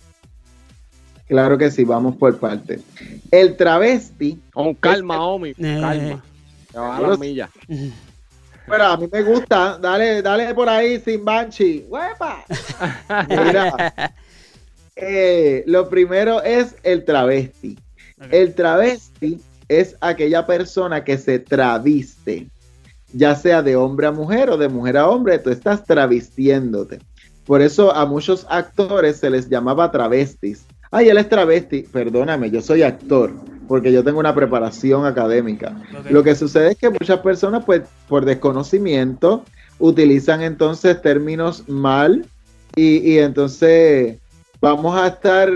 [1.29, 2.81] Claro que sí, vamos por parte.
[3.31, 5.55] El travesti, Con calma, Omi.
[5.55, 5.81] con Eh.
[5.81, 6.25] Calma.
[6.73, 7.51] Te va a millas.
[8.67, 11.87] pero a mí me gusta, dale, dale por ahí sin banshee.
[11.89, 12.45] ¡Huepa!
[13.29, 13.95] Mira,
[14.97, 17.79] eh, lo primero es el travesti.
[18.31, 22.49] El travesti es aquella persona que se traviste,
[23.13, 27.01] ya sea de hombre a mujer o de mujer a hombre, tú estás travestiéndote.
[27.47, 30.67] Por eso a muchos actores se les llamaba travestis.
[30.91, 33.33] Ay, él es travesti, perdóname, yo soy actor.
[33.69, 35.77] porque yo tengo una preparación académica.
[36.09, 39.45] Lo que sucede es que muchas personas, pues, por desconocimiento,
[39.79, 42.25] utilizan entonces términos mal
[42.75, 44.19] y, y entonces
[44.61, 45.51] vamos a estar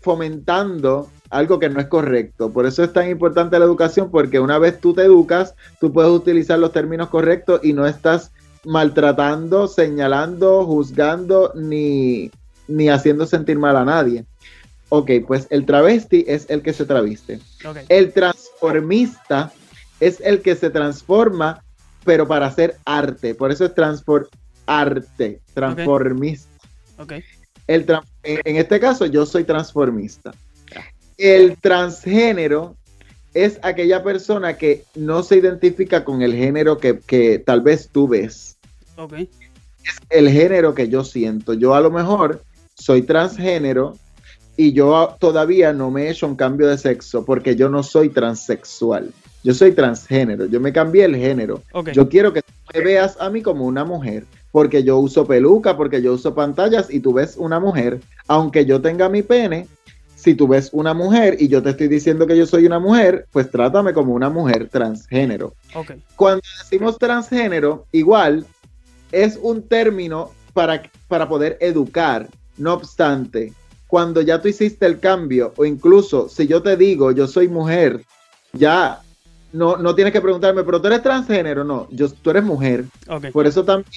[0.00, 2.52] fomentando algo que no es correcto.
[2.52, 6.10] Por eso es tan importante la educación, porque una vez tú te educas, tú puedes
[6.10, 8.32] utilizar los términos correctos y no estás
[8.64, 12.30] maltratando, señalando, juzgando, ni,
[12.68, 14.26] ni haciendo sentir mal a nadie.
[14.94, 17.38] Ok, pues el travesti es el que se traviste.
[17.88, 19.50] El transformista
[20.00, 21.64] es el que se transforma,
[22.04, 23.34] pero para hacer arte.
[23.34, 24.28] Por eso es transfor
[24.66, 26.50] arte, transformista.
[26.98, 27.14] Ok.
[27.66, 27.86] El
[28.22, 30.34] en, este caso, yo soy transformista.
[31.16, 32.76] El transgénero
[33.32, 38.08] es aquella persona que no se identifica con el género que, que tal vez tú
[38.08, 38.58] ves.
[38.96, 39.14] Ok.
[40.10, 41.54] El género que yo siento.
[41.54, 42.42] Yo a lo mejor
[42.74, 43.96] soy transgénero
[44.62, 48.10] y yo todavía no me he hecho un cambio de sexo porque yo no soy
[48.10, 49.10] transexual.
[49.42, 50.46] Yo soy transgénero.
[50.46, 51.62] Yo me cambié el género.
[51.92, 55.76] Yo quiero que tú me veas a mí como una mujer, porque yo uso peluca,
[55.76, 57.98] porque yo uso pantallas y tú ves una mujer,
[58.28, 59.66] aunque yo tenga mi pene,
[60.14, 63.26] si tú ves una mujer y yo te estoy diciendo que yo soy una mujer,
[63.32, 65.54] pues trátame como una mujer transgénero.
[66.14, 68.46] Cuando decimos transgénero, igual
[69.10, 72.28] es un término para, para poder educar.
[72.58, 73.52] No obstante,
[73.92, 78.02] cuando ya tú hiciste el cambio, o incluso si yo te digo yo soy mujer,
[78.54, 79.02] ya
[79.52, 82.86] no, no tienes que preguntarme, pero tú eres transgénero, no, yo, tú eres mujer.
[83.34, 83.92] Por eso también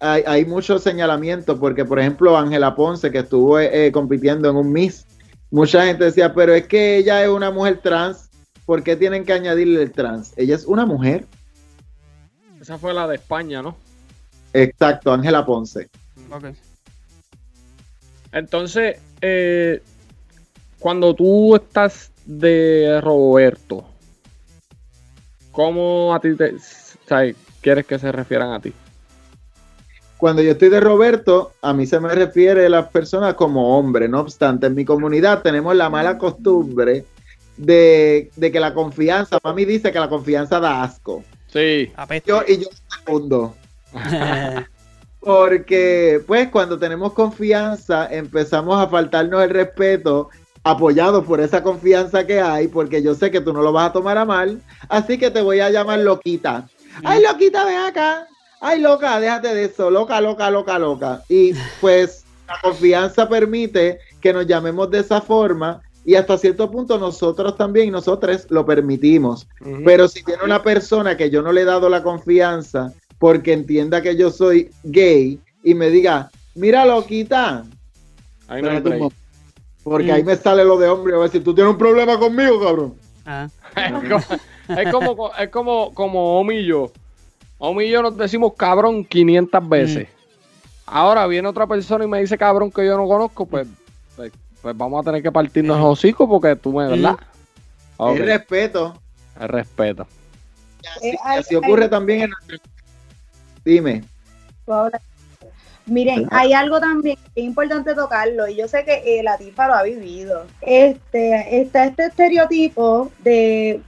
[0.00, 4.56] hay, hay mucho señalamiento, porque por ejemplo Ángela Ponce, que estuvo eh, eh, compitiendo en
[4.56, 5.06] un Miss,
[5.52, 8.30] mucha gente decía, pero es que ella es una mujer trans,
[8.66, 10.32] ¿por qué tienen que añadirle el trans?
[10.36, 11.26] Ella es una mujer.
[12.60, 13.76] Esa fue la de España, ¿no?
[14.52, 15.88] Exacto, Ángela Ponce.
[16.28, 16.46] Ok.
[18.32, 19.82] Entonces, eh,
[20.78, 23.84] cuando tú estás de Roberto,
[25.50, 26.54] ¿cómo a ti te,
[27.06, 28.72] sabes, quieres que se refieran a ti?
[30.16, 34.08] Cuando yo estoy de Roberto, a mí se me refiere las personas como hombre.
[34.08, 37.04] No obstante, en mi comunidad tenemos la mala costumbre
[37.56, 41.22] de, de que la confianza, mami dice que la confianza da asco.
[41.52, 41.92] Sí.
[42.26, 42.68] Yo, y yo
[43.04, 43.54] segundo.
[45.20, 50.30] Porque, pues, cuando tenemos confianza, empezamos a faltarnos el respeto,
[50.62, 53.92] apoyados por esa confianza que hay, porque yo sé que tú no lo vas a
[53.92, 56.68] tomar a mal, así que te voy a llamar loquita.
[57.04, 58.26] Ay, loquita, ven acá.
[58.60, 59.90] Ay, loca, déjate de eso.
[59.90, 61.22] Loca, loca, loca, loca.
[61.28, 66.98] Y pues la confianza permite que nos llamemos de esa forma y hasta cierto punto
[66.98, 69.46] nosotros también, nosotros lo permitimos.
[69.84, 74.00] Pero si tiene una persona que yo no le he dado la confianza porque entienda
[74.02, 77.64] que yo soy gay y me diga, mira loquita,
[78.46, 78.80] Ahí no hay
[79.84, 80.14] porque Mm.
[80.14, 82.94] ahí me sale lo de hombre, va a decir, tú tienes un problema conmigo, cabrón.
[83.24, 83.50] Ajá.
[83.76, 86.90] es como, es como, como, Omi y yo.
[87.58, 90.08] Omi y yo nos decimos cabrón 500 veces.
[90.86, 93.66] Ahora viene otra persona y me dice cabrón que yo no conozco, pues,
[94.16, 97.16] pues, pues vamos a tener que partirnos los hocicos porque tú me, ¿verdad?
[97.98, 98.98] Ok, El respeto.
[99.40, 100.06] el respeto.
[100.82, 102.58] Y así, Eh, y hay- así ocurre también en nuestro-
[103.68, 104.02] Dime.
[105.84, 109.66] Miren, hay algo también que es importante tocarlo y yo sé que eh, la tifa
[109.66, 110.44] lo ha vivido.
[110.62, 113.82] Este, está este estereotipo de,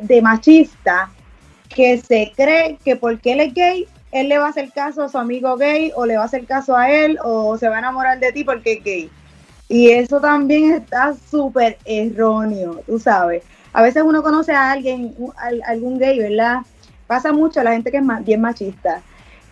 [0.00, 1.10] de machista
[1.68, 5.08] que se cree que porque él es gay, él le va a hacer caso a
[5.08, 7.78] su amigo gay o le va a hacer caso a él o se va a
[7.78, 9.10] enamorar de ti porque es gay.
[9.68, 13.44] Y eso también está súper erróneo, tú sabes.
[13.72, 16.62] A veces uno conoce a alguien, al- algún gay, ¿verdad?
[17.06, 19.00] Pasa mucho a la gente que es bien machista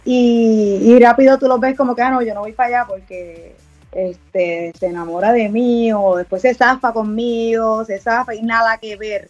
[0.05, 2.87] y, y rápido tú lo ves como que, ah, no, yo no voy para allá
[2.89, 3.57] porque
[3.93, 8.97] este, se enamora de mí o después se zafa conmigo, se zafa y nada que
[8.97, 9.29] ver.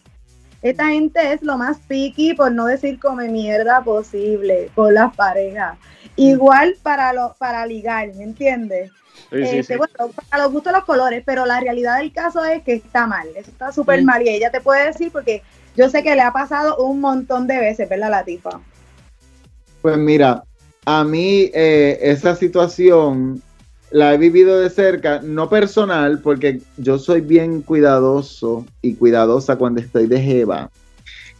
[0.60, 5.78] Esta gente es lo más picky, por no decir come mierda posible, con las parejas.
[6.16, 8.90] Igual para, lo, para ligar, ¿me entiendes?
[9.30, 9.76] Sí, Este, sí.
[9.76, 13.28] Bueno, para los gustos los colores, pero la realidad del caso es que está mal,
[13.36, 14.04] eso está súper Mm.
[14.04, 15.42] mal y ella te puede decir porque
[15.76, 18.60] yo sé que le ha pasado un montón de veces, ¿verdad, Latifa?
[19.80, 20.42] Pues mira,
[20.90, 23.42] a mí eh, esa situación
[23.90, 29.82] la he vivido de cerca, no personal, porque yo soy bien cuidadoso y cuidadosa cuando
[29.82, 30.70] estoy de jeva.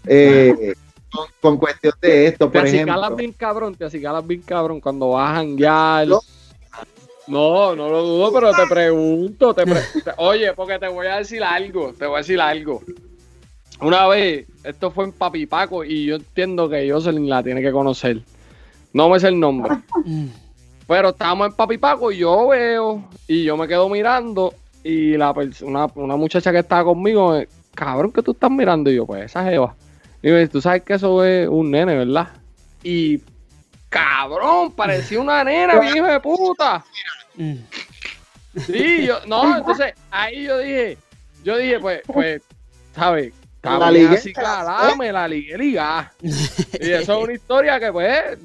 [0.07, 0.75] Eh,
[1.11, 3.17] con, con cuestión de esto, Te por acicalas ejemplo.
[3.17, 6.09] bien cabrón, te acicalas bien cabrón cuando vas a janguear.
[6.09, 6.21] No.
[7.27, 9.55] No, no lo dudo, pero te pregunto.
[9.55, 12.83] Te pre- te- oye, porque te voy a decir algo, te voy a decir algo.
[13.81, 18.21] Una vez, esto fue en Papipaco y yo entiendo que Jocelyn la tiene que conocer.
[18.93, 19.77] No me sé el nombre.
[20.87, 25.61] Pero estábamos en Papipaco y yo veo y yo me quedo mirando y la pers-
[25.63, 28.91] una, una muchacha que estaba conmigo, eh, cabrón, que tú estás mirando?
[28.91, 29.75] Y yo, pues esa jeva.
[30.23, 32.29] Y me dice, tú sabes que eso es un nene, ¿verdad?
[32.83, 33.21] Y,
[33.91, 36.83] cabrón, parecía una nena, mi hijo de puta.
[37.37, 37.55] Mm.
[38.67, 40.99] Sí, yo, no, entonces ahí yo dije,
[41.45, 42.43] yo dije, pues, pues,
[42.95, 43.33] ¿sabes?
[43.63, 46.13] La ligué, así calada, me la ligué liga.
[46.23, 48.39] Y eso es una historia que, pues,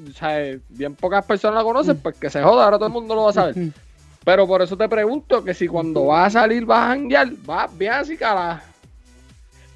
[0.68, 3.30] bien pocas personas la conocen, pues que se joda, ahora todo el mundo lo va
[3.30, 3.54] a saber.
[4.24, 7.76] Pero por eso te pregunto que si cuando vas a salir vas a janguear, vas
[7.76, 8.64] bien así calada.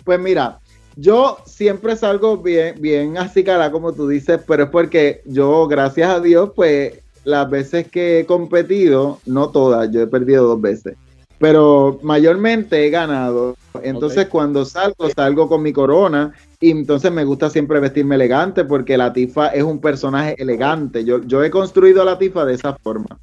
[0.04, 0.58] Pues mira,
[0.96, 6.10] yo siempre salgo bien, bien así cara, como tú dices, pero es porque yo, gracias
[6.10, 10.96] a Dios, pues las veces que he competido, no todas, yo he perdido dos veces,
[11.38, 13.56] pero mayormente he ganado.
[13.82, 18.98] Entonces cuando salgo, salgo con mi corona y entonces me gusta siempre vestirme elegante porque
[18.98, 21.04] la Tifa es un personaje elegante.
[21.04, 23.18] Yo, yo he construido a la Tifa de esa forma.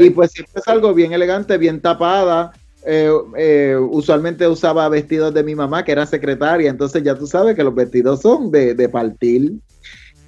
[0.00, 2.52] Y pues siempre salgo bien elegante, bien tapada.
[2.84, 7.54] Eh, eh, usualmente usaba vestidos de mi mamá, que era secretaria, entonces ya tú sabes
[7.54, 9.52] que los vestidos son de, de partir.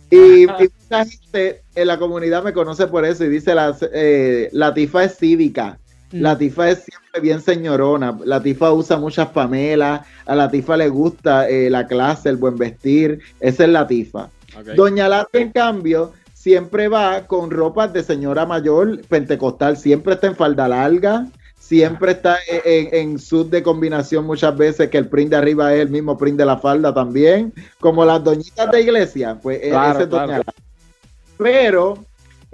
[0.09, 0.47] Y, y
[0.81, 5.03] mucha gente en la comunidad me conoce por eso y dice, la, eh, la tifa
[5.03, 5.81] es cívica.
[6.21, 8.17] La tifa es siempre bien señorona.
[8.25, 10.03] La tifa usa muchas pamelas.
[10.27, 13.19] A la tifa le gusta eh, la clase, el buen vestir.
[13.41, 14.31] Esa es la tifa.
[14.77, 20.37] Doña Lata, en cambio, siempre va con ropas de señora mayor pentecostal, siempre está en
[20.37, 21.27] falda larga,
[21.59, 25.75] siempre está en, en, en suit de combinación muchas veces, que el print de arriba
[25.75, 29.71] es el mismo print de la falda también, como las doñitas de iglesia, pues eh,
[29.71, 30.43] Claro, ese es Doña claro.
[30.47, 30.55] Lata.
[31.39, 31.99] Pero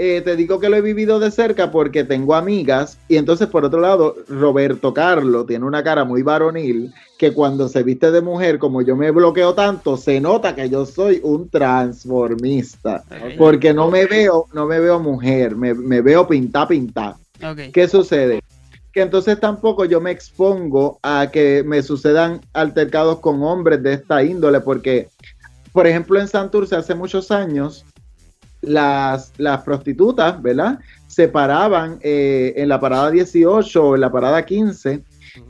[0.03, 3.67] eh, te digo que lo he vivido de cerca porque tengo amigas y entonces por
[3.67, 8.59] otro lado, Roberto Carlo tiene una cara muy varonil que cuando se viste de mujer,
[8.59, 13.05] como yo me bloqueo tanto, se nota que yo soy un transformista.
[13.37, 17.19] Porque no me veo, no me veo mujer, me, me veo pinta pinta.
[17.71, 18.41] ¿Qué sucede?
[18.95, 24.25] Que entonces tampoco yo me expongo a que me sucedan altercados con hombres de esta
[24.25, 25.11] índole, porque,
[25.75, 27.85] por ejemplo, en Santurce hace muchos años,
[28.63, 30.79] las, las prostitutas, ¿verdad?
[31.07, 35.03] Se paraban eh, en la parada 18 o en la parada 15,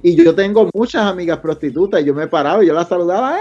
[0.03, 3.41] y yo tengo muchas amigas prostitutas, y yo me paraba y yo las saludaba, ¡eh,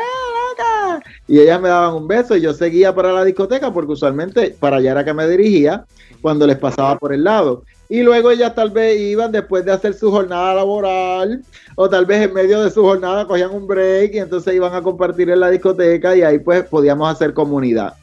[0.52, 1.04] loca!
[1.28, 4.78] Y ellas me daban un beso y yo seguía para la discoteca porque usualmente para
[4.78, 5.86] allá era que me dirigía
[6.22, 7.64] cuando les pasaba por el lado.
[7.88, 11.44] Y luego ellas tal vez iban después de hacer su jornada laboral
[11.76, 14.82] o tal vez en medio de su jornada cogían un break y entonces iban a
[14.82, 17.94] compartir en la discoteca y ahí pues podíamos hacer comunidad.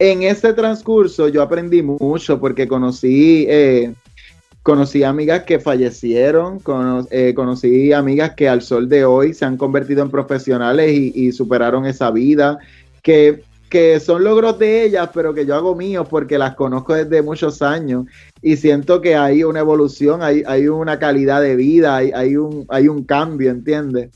[0.00, 3.92] En ese transcurso yo aprendí mucho porque conocí, eh,
[4.62, 9.58] conocí amigas que fallecieron, cono- eh, conocí amigas que al sol de hoy se han
[9.58, 12.58] convertido en profesionales y, y superaron esa vida,
[13.02, 17.20] que, que son logros de ellas, pero que yo hago míos porque las conozco desde
[17.20, 18.06] muchos años
[18.40, 22.64] y siento que hay una evolución, hay, hay una calidad de vida, hay, hay, un,
[22.70, 24.08] hay un cambio, ¿entiendes?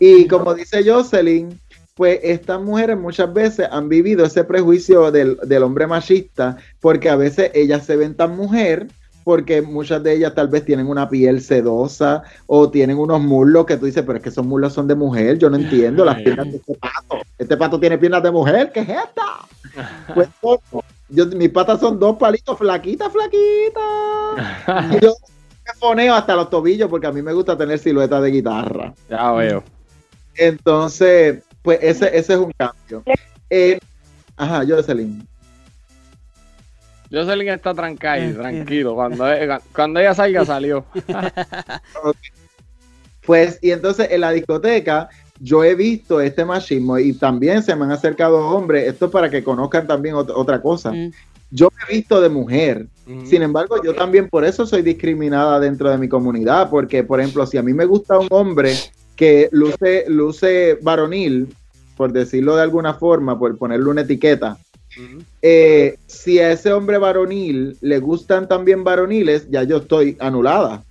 [0.00, 1.56] Y como dice Jocelyn,
[2.00, 7.16] pues estas mujeres muchas veces han vivido ese prejuicio del, del hombre machista porque a
[7.16, 8.86] veces ellas se ven tan mujer
[9.22, 13.76] porque muchas de ellas tal vez tienen una piel sedosa o tienen unos muslos que
[13.76, 16.50] tú dices, pero es que esos muslos son de mujer, yo no entiendo las piernas
[16.50, 17.18] de este pato.
[17.36, 20.14] Este pato tiene piernas de mujer, ¿qué es esta?
[20.14, 20.28] Pues
[21.10, 24.94] yo, mis patas son dos palitos flaquitas, flaquitas.
[24.96, 25.16] Y yo
[25.66, 28.94] me foneo hasta los tobillos porque a mí me gusta tener silueta de guitarra.
[29.10, 29.62] Ya veo.
[30.34, 33.02] Entonces, pues ese, ese es un cambio.
[33.48, 33.78] Eh,
[34.36, 35.26] ajá, Jocelyn.
[37.10, 38.94] Jocelyn está trancada ahí, tranquilo.
[38.94, 40.84] Cuando, ella- cuando ella salga, salió.
[43.26, 47.84] Pues, y entonces en la discoteca yo he visto este machismo y también se me
[47.84, 48.88] han acercado hombres.
[48.88, 50.90] Esto es para que conozcan también ot- otra cosa.
[50.92, 51.12] Mm.
[51.50, 52.86] Yo me he visto de mujer.
[53.24, 57.44] Sin embargo, yo también por eso soy discriminada dentro de mi comunidad, porque, por ejemplo,
[57.44, 58.72] si a mí me gusta un hombre
[59.20, 61.54] que luce, luce varonil,
[61.94, 64.56] por decirlo de alguna forma, por ponerle una etiqueta,
[65.42, 70.82] eh, si a ese hombre varonil le gustan también varoniles, ya yo estoy anulada.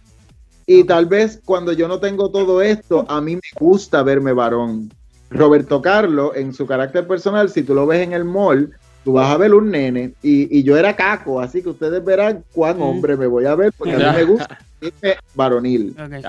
[0.68, 4.92] Y tal vez cuando yo no tengo todo esto, a mí me gusta verme varón.
[5.32, 8.72] Roberto Carlos, en su carácter personal, si tú lo ves en el mall,
[9.04, 10.14] tú vas a ver un nene.
[10.22, 12.82] Y, y yo era caco, así que ustedes verán cuán Mm.
[12.84, 15.96] hombre me voy a ver, porque a mí me gusta verme varonil.
[16.00, 16.26] Ok.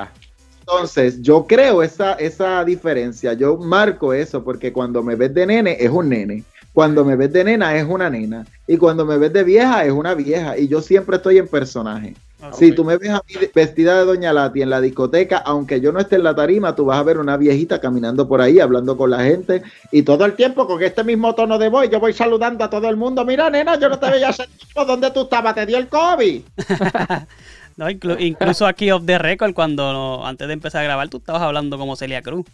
[0.70, 5.76] Entonces, yo creo esa, esa diferencia, yo marco eso, porque cuando me ves de nene
[5.80, 9.32] es un nene, cuando me ves de nena es una nena, y cuando me ves
[9.32, 12.14] de vieja es una vieja, y yo siempre estoy en personaje.
[12.40, 12.54] Ok.
[12.54, 15.90] Si tú me ves a mí vestida de Doña Lati en la discoteca, aunque yo
[15.90, 18.96] no esté en la tarima, tú vas a ver una viejita caminando por ahí, hablando
[18.96, 22.12] con la gente, y todo el tiempo con este mismo tono de voz, yo voy
[22.12, 25.22] saludando a todo el mundo, mira nena, yo no te veía hace tiempo, ¿dónde tú
[25.22, 25.56] estabas?
[25.56, 26.42] ¿Te dio el COVID?
[27.80, 31.16] No, inclu- incluso aquí off the record, cuando no- antes de empezar a grabar, tú
[31.16, 32.44] estabas hablando como Celia Cruz.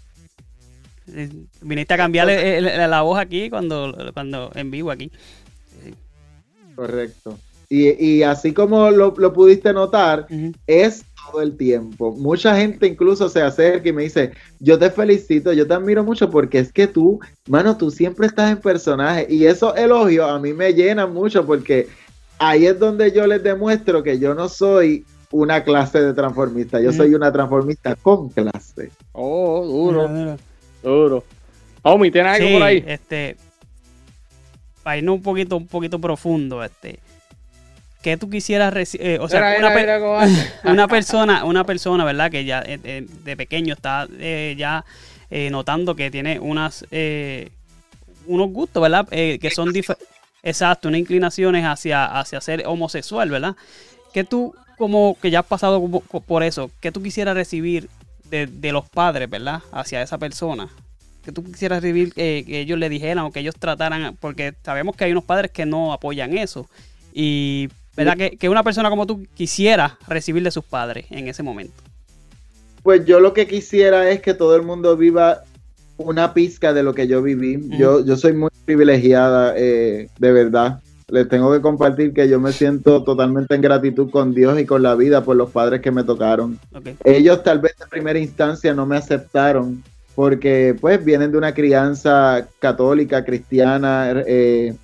[1.12, 1.28] Eh,
[1.62, 5.10] Viniste a cambiarle la voz aquí cuando, cuando en vivo aquí.
[6.76, 7.38] Correcto.
[7.68, 10.28] Y, y así como lo, lo pudiste notar,
[10.68, 12.12] es todo el tiempo.
[12.12, 16.30] Mucha gente incluso se acerca y me dice, yo te felicito, yo te admiro mucho
[16.30, 17.18] porque es que tú,
[17.48, 19.26] mano, tú siempre estás en personaje.
[19.28, 21.88] Y esos elogios a mí me llenan mucho porque
[22.38, 26.92] ahí es donde yo les demuestro que yo no soy una clase de transformista, yo
[26.92, 28.90] soy una transformista con clase.
[29.12, 30.36] Oh, duro, Duro.
[30.82, 31.24] duro.
[31.82, 32.84] Omi, ¿tienes algo Sí, por ahí?
[32.86, 33.36] este.
[34.82, 37.00] Para irnos un poquito, un poquito profundo, este.
[38.02, 39.18] ¿Qué tú quisieras recibir?
[39.20, 39.56] o sea,
[40.64, 42.30] una, persona, una persona, ¿verdad?
[42.30, 44.84] Que ya eh, eh, de pequeño está eh, ya
[45.30, 47.50] eh, notando que tiene unas eh,
[48.26, 49.08] unos gustos, ¿verdad?
[49.10, 50.08] Eh, que son diferentes.
[50.42, 53.56] Exacto, unas inclinaciones hacia, hacia ser homosexual, ¿verdad?
[54.12, 55.80] Que tú, como que ya has pasado
[56.26, 57.88] por eso, que tú quisieras recibir
[58.30, 59.62] de, de los padres, ¿verdad?
[59.72, 60.68] Hacia esa persona.
[61.24, 64.96] Que tú quisieras recibir eh, que ellos le dijeran o que ellos trataran, porque sabemos
[64.96, 66.68] que hay unos padres que no apoyan eso.
[67.12, 68.16] Y, ¿verdad?
[68.16, 71.74] Que, que una persona como tú quisiera recibir de sus padres en ese momento.
[72.82, 75.42] Pues yo lo que quisiera es que todo el mundo viva
[75.96, 77.60] una pizca de lo que yo viví.
[77.78, 80.80] Yo, yo soy muy privilegiada, eh, de verdad.
[81.08, 84.82] Les tengo que compartir que yo me siento totalmente en gratitud con Dios y con
[84.82, 86.58] la vida por los padres que me tocaron.
[87.04, 89.84] Ellos tal vez en primera instancia no me aceptaron
[90.16, 94.74] porque pues vienen de una crianza católica, cristiana, eh,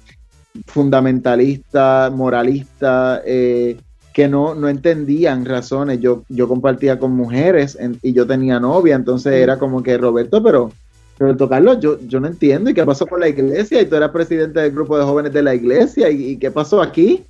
[0.66, 3.78] fundamentalista, moralista, eh,
[4.14, 5.98] que no, no entendían razones.
[5.98, 10.40] Yo, yo compartía con mujeres en- y yo tenía novia, entonces era como que Roberto,
[10.40, 10.70] pero
[11.18, 12.70] Roberto Carlos, yo, yo no entiendo.
[12.70, 13.80] ¿Y qué pasó con la iglesia?
[13.80, 16.10] Y tú eras presidente del grupo de jóvenes de la iglesia.
[16.10, 17.24] ¿Y, y qué pasó aquí?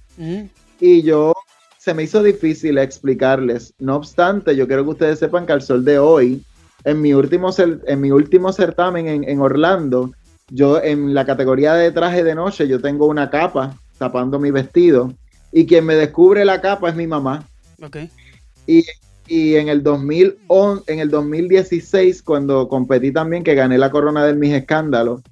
[0.80, 1.32] Y yo
[1.78, 3.74] se me hizo difícil explicarles.
[3.78, 6.42] No obstante, yo quiero que ustedes sepan que al sol de hoy,
[6.84, 10.12] en mi último, en mi último certamen en, en Orlando,
[10.48, 15.12] yo en la categoría de traje de noche, yo tengo una capa tapando mi vestido.
[15.50, 17.46] Y quien me descubre la capa es mi mamá.
[17.82, 17.96] Ok.
[18.66, 18.84] Y,
[19.32, 24.34] y en el 2011, en el 2016, cuando competí también, que gané la corona de
[24.34, 25.22] mis escándalos,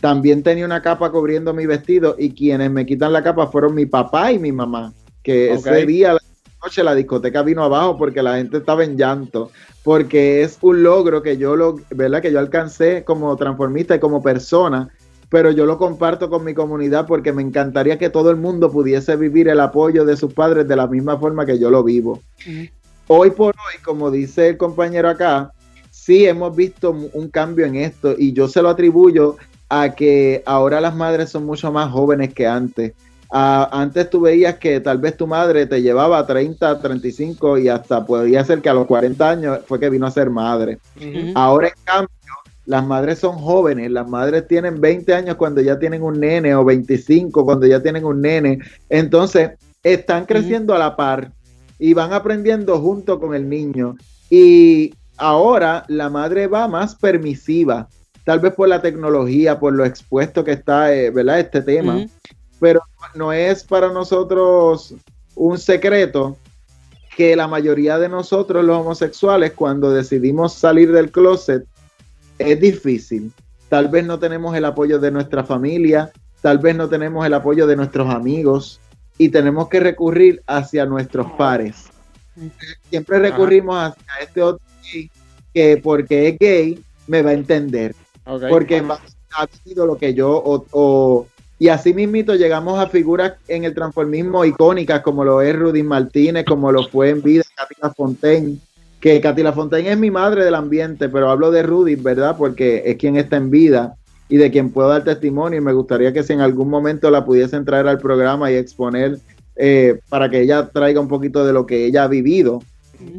[0.00, 3.84] también tenía una capa cubriendo mi vestido y quienes me quitan la capa fueron mi
[3.84, 6.20] papá y mi mamá, que ese día, la
[6.64, 9.50] noche, la discoteca vino abajo porque la gente estaba en llanto,
[9.84, 12.22] porque es un logro que yo, lo, ¿verdad?
[12.22, 14.88] que yo alcancé como transformista y como persona,
[15.28, 19.16] pero yo lo comparto con mi comunidad porque me encantaría que todo el mundo pudiese
[19.16, 22.79] vivir el apoyo de sus padres de la misma forma que yo lo vivo Ujú.
[23.12, 25.52] Hoy por hoy, como dice el compañero acá,
[25.90, 29.36] sí hemos visto un cambio en esto y yo se lo atribuyo
[29.68, 32.92] a que ahora las madres son mucho más jóvenes que antes.
[33.28, 38.06] Antes tú veías que tal vez tu madre te llevaba a 30, 35 y hasta
[38.06, 40.78] podría ser que a los 40 años fue que vino a ser madre.
[41.34, 42.08] Ahora, en cambio,
[42.64, 46.64] las madres son jóvenes, las madres tienen 20 años cuando ya tienen un nene o
[46.64, 48.60] 25 cuando ya tienen un nene.
[48.88, 49.50] Entonces,
[49.82, 51.32] están creciendo a la par
[51.80, 53.96] y van aprendiendo junto con el niño.
[54.28, 57.88] Y ahora la madre va más permisiva,
[58.24, 61.40] tal vez por la tecnología, por lo expuesto que está, eh, ¿verdad?
[61.40, 62.06] Este tema
[62.60, 62.82] pero
[63.14, 64.94] no es para nosotros
[65.34, 66.36] un secreto
[67.16, 71.66] que la mayoría de nosotros los homosexuales cuando decidimos salir del closet
[72.38, 73.32] es difícil.
[73.68, 77.66] Tal vez no tenemos el apoyo de nuestra familia, tal vez no tenemos el apoyo
[77.66, 78.80] de nuestros amigos
[79.20, 81.84] y tenemos que recurrir hacia nuestros pares.
[82.88, 85.10] Siempre recurrimos hacia este otro gay
[85.52, 87.94] que porque es gay me va a entender
[88.24, 88.44] Ok.
[88.48, 88.82] porque
[89.36, 91.26] ha vivido lo que yo o, o-
[91.58, 96.46] y así mismito llegamos a figuras en el transformismo icónicas como lo es Rudy Martínez,
[96.46, 98.56] como lo fue en vida Katy Fontaine,
[99.00, 102.36] que Katy Fontaine es mi madre del ambiente, pero hablo de Rudy, ¿verdad?
[102.38, 103.96] Porque es quien está en vida
[104.30, 107.24] y de quien puedo dar testimonio y me gustaría que si en algún momento la
[107.24, 109.18] pudiesen traer al programa y exponer
[109.56, 112.62] eh, para que ella traiga un poquito de lo que ella ha vivido,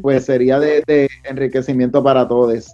[0.00, 2.72] pues sería de, de enriquecimiento para todos.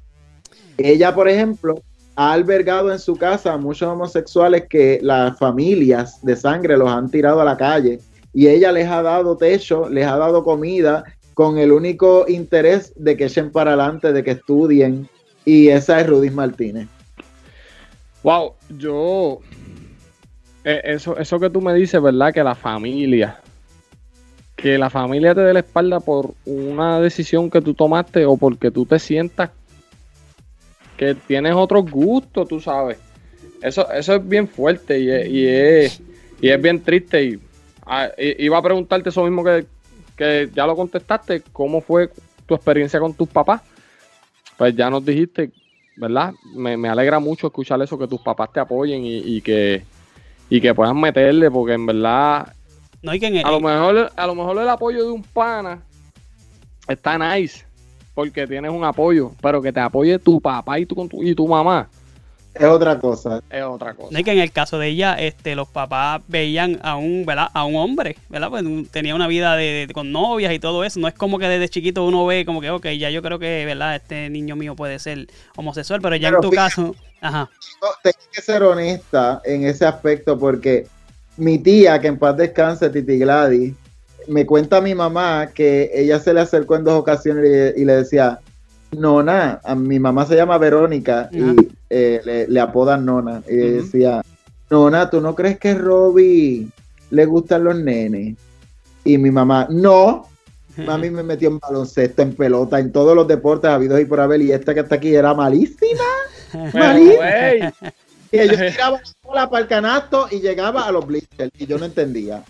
[0.78, 1.82] Ella, por ejemplo,
[2.14, 7.11] ha albergado en su casa a muchos homosexuales que las familias de sangre los han
[7.11, 7.99] tirado a la calle
[8.32, 11.03] y ella les ha dado techo, les ha dado comida
[11.34, 15.09] con el único interés de que echen para adelante, de que estudien
[15.45, 16.89] y esa es Rudy Martínez.
[18.22, 19.40] Wow, yo.
[20.64, 22.32] eh, eso, eso que tú me dices, ¿verdad?
[22.32, 23.40] Que la familia.
[24.56, 28.70] Que la familia te dé la espalda por una decisión que tú tomaste o porque
[28.70, 29.50] tú te sientas
[30.96, 32.98] que tienes otros gustos, tú sabes.
[33.62, 36.02] Eso, eso es bien fuerte y es, y es,
[36.40, 37.24] y es bien triste.
[37.24, 37.40] Y,
[37.86, 39.64] ah, iba a preguntarte eso mismo que,
[40.16, 41.42] que ya lo contestaste.
[41.52, 42.10] ¿Cómo fue
[42.46, 43.62] tu experiencia con tus papás?
[44.56, 45.52] Pues ya nos dijiste
[45.99, 46.32] ¿verdad?
[46.55, 49.82] Me, me alegra mucho escuchar eso, que tus papás te apoyen y, y que,
[50.49, 52.53] y que puedan meterle, porque en verdad,
[53.03, 55.22] No hay que en el- a lo mejor, a lo mejor el apoyo de un
[55.22, 55.82] pana
[56.86, 57.64] está nice,
[58.14, 61.34] porque tienes un apoyo, pero que te apoye tu papá y tu, con tu- y
[61.34, 61.88] tu mamá
[62.59, 63.40] Es otra cosa.
[63.50, 64.09] es otra cosa.
[64.12, 67.48] No, y que en el caso de ella, este, los papás veían a un, ¿verdad?
[67.54, 68.50] A un hombre, ¿verdad?
[68.50, 70.98] Pues tenía una vida de, de- con novias y todo eso.
[71.00, 73.64] No es como que desde chiquito uno ve como que, ok, ya yo creo que,
[73.64, 73.96] ¿verdad?
[73.96, 76.74] Este niño mío puede ser homosexual, pero ya Pero en tu fíjate.
[76.74, 77.50] caso, ajá.
[77.82, 80.86] No, tengo que ser honesta en ese aspecto porque
[81.36, 83.74] mi tía, que en paz descanse, Titi Gladys,
[84.26, 87.84] me cuenta a mi mamá que ella se le acercó en dos ocasiones y, y
[87.84, 88.40] le decía,
[88.93, 93.43] Nona, a mi mamá se llama Verónica y eh, le, le apodan Nona.
[93.49, 93.76] Y Ujú.
[93.76, 94.22] decía,
[94.70, 96.68] Nona, ¿tú no crees que Robbie
[97.11, 98.36] le gustan los nenes?
[99.05, 100.28] Y mi mamá, no,
[100.84, 104.43] mami me metió en baloncesto, en pelota, en todos los deportes habidos y por haber,
[104.43, 106.05] y esta que está aquí era malísima.
[106.72, 107.72] Güey,
[108.30, 111.78] Y ellos tiraban la bola para el canasto y llegaba a los blisters y yo
[111.78, 112.43] no entendía.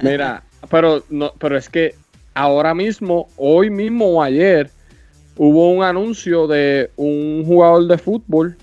[0.00, 1.94] Mira, pero no, pero es que
[2.34, 4.70] ahora mismo, hoy mismo o ayer,
[5.38, 8.56] hubo un anuncio de un jugador de fútbol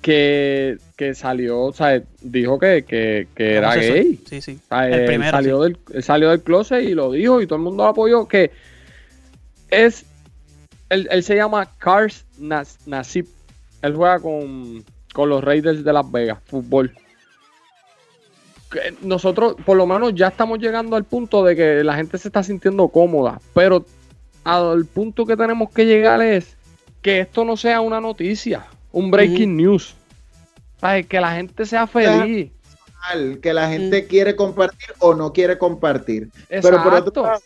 [0.00, 4.18] que, que salió, o sea, dijo que, que, que era gay.
[4.26, 4.58] Sí, sí.
[4.64, 7.56] O sea, El primero, salió, del, él salió del closet y lo dijo y todo
[7.56, 8.26] el mundo lo apoyó.
[8.26, 8.50] Que
[9.68, 10.06] es.
[10.88, 13.26] Él, él se llama Cars Nas- Nasib.
[13.82, 14.82] Él juega con,
[15.12, 16.92] con los Raiders de Las Vegas, fútbol.
[18.70, 22.28] Que Nosotros, por lo menos, ya estamos llegando al punto de que la gente se
[22.28, 23.40] está sintiendo cómoda.
[23.54, 23.84] Pero
[24.44, 26.56] al punto que tenemos que llegar es
[27.02, 29.94] que esto no sea una noticia, un breaking news.
[31.08, 32.50] Que la gente sea feliz.
[33.42, 36.30] Que la gente quiere compartir o no quiere compartir.
[36.48, 37.42] Pero por otro lado,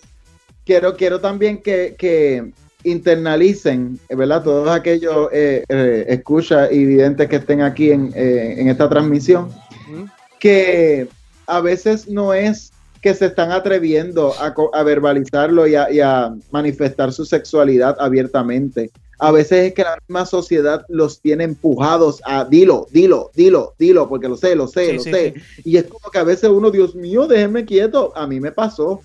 [0.65, 2.53] quiero, quiero también que, que
[2.85, 4.43] internalicen, ¿verdad?
[4.43, 9.51] Todos aquellos eh, eh, escuchas y videntes que estén aquí en, eh, en esta transmisión,
[10.39, 11.09] que
[11.47, 12.74] a veces no es
[13.05, 18.91] que se están atreviendo a, verbalizarlo y a, y a manifestar su sexualidad abiertamente.
[19.19, 24.09] A veces es que la misma sociedad los tiene empujados a dilo, dilo, dilo, dilo,
[24.09, 25.35] porque lo sé, lo sé, Sí, lo sí, sé.
[25.37, 25.61] sí.
[25.71, 28.11] Y es como que a veces uno, Dios mío, déjeme quieto.
[28.17, 29.03] A mí me pasó.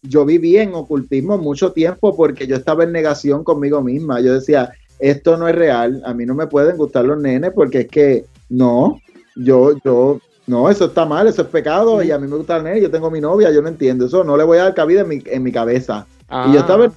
[0.00, 4.22] Yo viví en ocultismo mucho tiempo porque yo estaba en negación conmigo misma.
[4.22, 7.80] Yo decía, esto no es real, a mí no me pueden gustar los nenes porque
[7.80, 8.98] es que no,
[9.36, 12.64] yo, yo, no, eso está mal, eso es pecado y a mí me gusta el
[12.64, 15.02] nene, yo tengo mi novia, yo no entiendo eso, no le voy a dar cabida
[15.02, 16.06] en mi, en mi cabeza.
[16.22, 16.60] Y yo Ah.
[16.60, 16.92] estaba,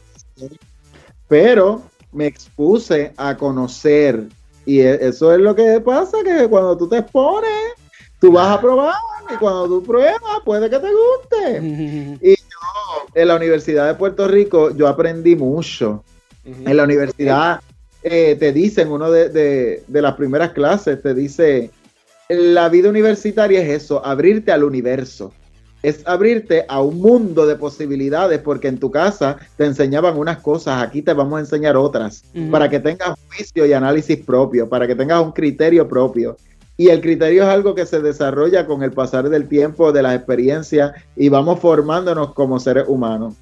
[1.28, 1.82] pero
[2.12, 4.24] me expuse a conocer
[4.66, 7.52] y e- eso es lo que pasa, que cuando tú te expones,
[8.20, 8.94] tú vas a probar
[9.34, 12.40] y cuando tú pruebas puede que te guste.
[13.14, 16.04] En la Universidad de Puerto Rico yo aprendí mucho.
[16.44, 17.62] En la universidad
[18.04, 21.72] eh, te dicen, uno de, de- de las primeras clases, te dice,
[22.30, 25.34] la vida universitaria es eso, abrirte al universo.
[25.84, 30.82] Es abrirte a un mundo de posibilidades porque en tu casa te enseñaban unas cosas,
[30.82, 34.96] aquí te vamos a enseñar otras, para que tengas juicio y análisis propio, para que
[34.96, 36.38] tengas un criterio propio.
[36.76, 40.16] Y el criterio es algo que se desarrolla con el pasar del tiempo, de las
[40.16, 43.36] experiencias y vamos formándonos como seres humanos.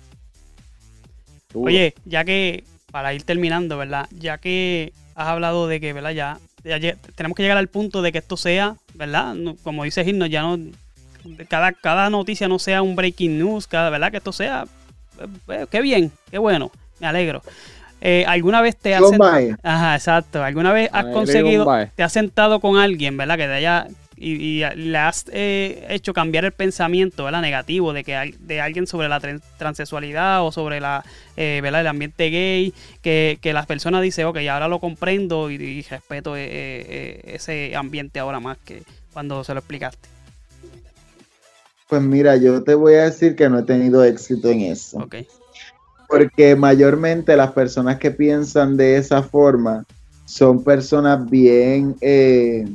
[1.54, 4.08] Oye, ya que, para ir terminando, ¿verdad?
[4.12, 6.12] Ya que has hablado de que, ¿verdad?
[6.12, 6.40] Ya,
[7.16, 9.36] tenemos que llegar al punto de que esto sea, ¿verdad?
[9.64, 10.58] Como dice Gino, ya no.
[11.48, 14.12] Cada, cada noticia no sea un breaking news, cada, ¿verdad?
[14.12, 14.66] Que esto sea.
[15.20, 17.42] eh, eh, qué bien, qué bueno, me alegro.
[18.02, 19.56] Eh, ¿Alguna vez te has John sent- Baez.
[19.64, 20.44] Ajá, exacto.
[20.44, 23.38] ¿Alguna vez has conseguido, te has sentado con alguien, ¿verdad?
[23.38, 23.88] Que te haya
[24.24, 27.42] y, y le has eh, hecho cambiar el pensamiento, ¿verdad?
[27.42, 31.04] Negativo de que de alguien sobre la tran- transexualidad o sobre la,
[31.38, 31.82] eh, ¿verdad?
[31.82, 36.36] El ambiente gay, que, que las personas dicen, ok, ahora lo comprendo y, y respeto
[36.38, 40.10] eh, ese ambiente ahora más que cuando se lo explicaste.
[41.88, 45.08] Pues mira, yo te voy a decir que no he tenido éxito en eso.
[46.08, 49.86] Porque mayormente las personas que piensan de esa forma
[50.26, 52.66] son personas bien eh,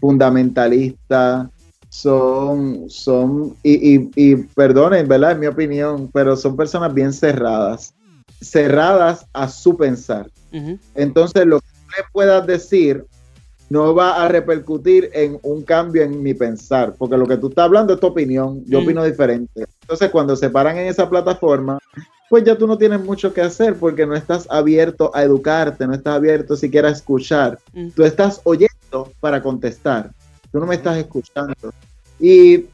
[0.00, 1.48] fundamentalistas,
[1.88, 5.32] son, son, y, y, y perdonen, ¿verdad?
[5.32, 7.94] En mi opinión, pero son personas bien cerradas,
[8.40, 10.30] cerradas a su pensar.
[10.94, 13.04] Entonces, lo que le puedas decir
[13.70, 17.66] no va a repercutir en un cambio en mi pensar, porque lo que tú estás
[17.66, 19.66] hablando es tu opinión, yo opino diferente.
[19.82, 21.78] Entonces, cuando se paran en esa plataforma,
[22.28, 25.94] pues ya tú no tienes mucho que hacer porque no estás abierto a educarte, no
[25.94, 27.58] estás abierto siquiera a escuchar.
[27.72, 27.88] Mm.
[27.90, 30.10] Tú estás oyendo para contestar,
[30.52, 31.72] tú no me estás escuchando.
[32.20, 32.66] Y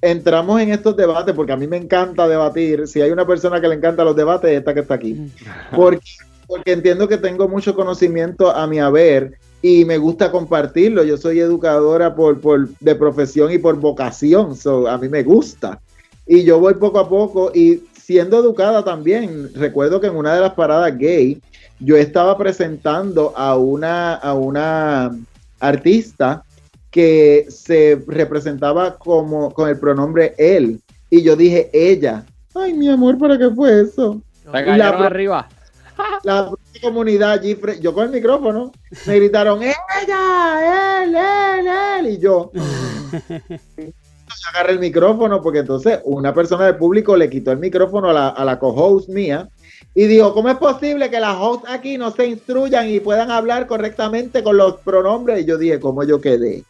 [0.00, 2.86] entramos en estos debates porque a mí me encanta debatir.
[2.86, 5.30] Si hay una persona que le encanta los debates, esta que está aquí.
[5.74, 6.12] Porque
[6.46, 11.04] porque entiendo que tengo mucho conocimiento a mi haber y me gusta compartirlo.
[11.04, 15.80] Yo soy educadora por, por de profesión y por vocación, so, a mí me gusta.
[16.26, 19.50] Y yo voy poco a poco y siendo educada también.
[19.54, 21.40] Recuerdo que en una de las paradas gay,
[21.78, 25.16] yo estaba presentando a una, a una
[25.58, 26.44] artista
[26.90, 30.80] que se representaba como con el pronombre él.
[31.08, 32.24] Y yo dije ella.
[32.54, 34.20] Ay, mi amor, ¿para qué fue eso?
[34.52, 35.48] Te La- arriba.
[36.24, 36.50] La
[36.82, 38.72] comunidad allí, yo con el micrófono,
[39.06, 41.66] me gritaron, ella, él, él,
[41.98, 42.50] él, y yo.
[44.48, 48.28] agarré el micrófono porque entonces una persona del público le quitó el micrófono a la,
[48.28, 49.48] a la co-host mía
[49.94, 53.66] y dijo, ¿cómo es posible que las hosts aquí no se instruyan y puedan hablar
[53.66, 55.42] correctamente con los pronombres?
[55.42, 56.64] Y yo dije, ¿cómo yo quedé?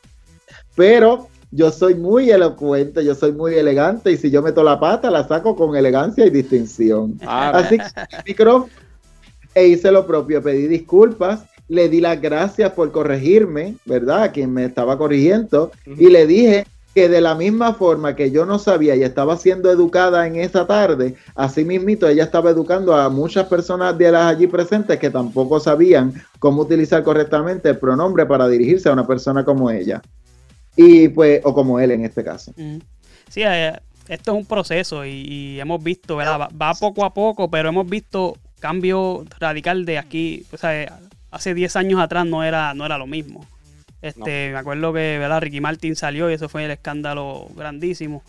[0.74, 5.10] Pero yo soy muy elocuente, yo soy muy elegante y si yo meto la pata
[5.10, 7.18] la saco con elegancia y distinción.
[7.24, 8.68] Ah, Así que el micrófono
[9.54, 14.24] e hice lo propio, pedí disculpas, le di las gracias por corregirme, ¿verdad?
[14.24, 18.46] A quien me estaba corrigiendo y le dije que de la misma forma que yo
[18.46, 23.08] no sabía y estaba siendo educada en esa tarde, así mismito ella estaba educando a
[23.08, 28.46] muchas personas de las allí presentes que tampoco sabían cómo utilizar correctamente el pronombre para
[28.46, 30.00] dirigirse a una persona como ella.
[30.76, 32.52] Y pues, o como él en este caso.
[33.28, 33.72] Sí, eh,
[34.08, 36.40] esto es un proceso y, hemos visto, ¿verdad?
[36.40, 40.46] Va, va poco a poco, pero hemos visto cambio radical de aquí.
[40.52, 40.98] O sea,
[41.30, 43.46] hace 10 años atrás no era, no era lo mismo.
[44.04, 45.40] Este, Me acuerdo que ¿verdad?
[45.40, 48.22] Ricky Martin salió y eso fue el escándalo grandísimo.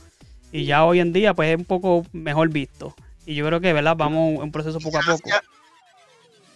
[0.54, 2.96] Y ya hoy en día, pues es un poco mejor visto.
[3.26, 3.98] Y yo creo que, ¿verdad?
[3.98, 5.30] Vamos en un proceso poco a poco.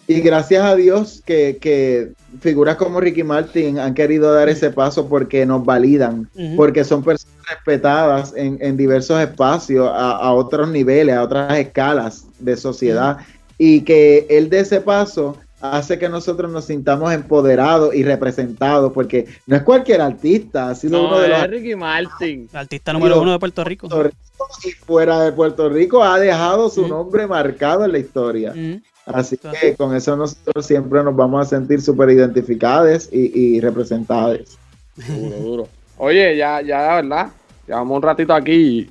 [0.07, 5.09] Y gracias a Dios que, que figuras como Ricky Martin han querido dar ese paso
[5.09, 11.15] porque nos validan, porque son personas respetadas en, en diversos espacios, a, a otros niveles,
[11.15, 13.17] a otras escalas de sociedad,
[13.57, 19.25] y que él de ese paso hace que nosotros nos sintamos empoderados y representados, porque
[19.45, 22.49] no es cualquier artista, ha sido uno No, de los es Ricky Martin.
[22.51, 23.89] El artista número uno de Puerto Rico.
[23.89, 26.89] Puerto Rico y fuera de Puerto Rico ha dejado su Ujú.
[26.89, 28.51] nombre marcado en la historia.
[28.51, 28.81] Ujú.
[29.05, 34.57] Así que con eso nosotros siempre nos vamos a sentir súper identificados y, y representados.
[34.95, 35.67] Duro, duro.
[35.97, 37.29] Oye, ya, ya, ¿verdad?
[37.67, 38.89] Llevamos un ratito aquí.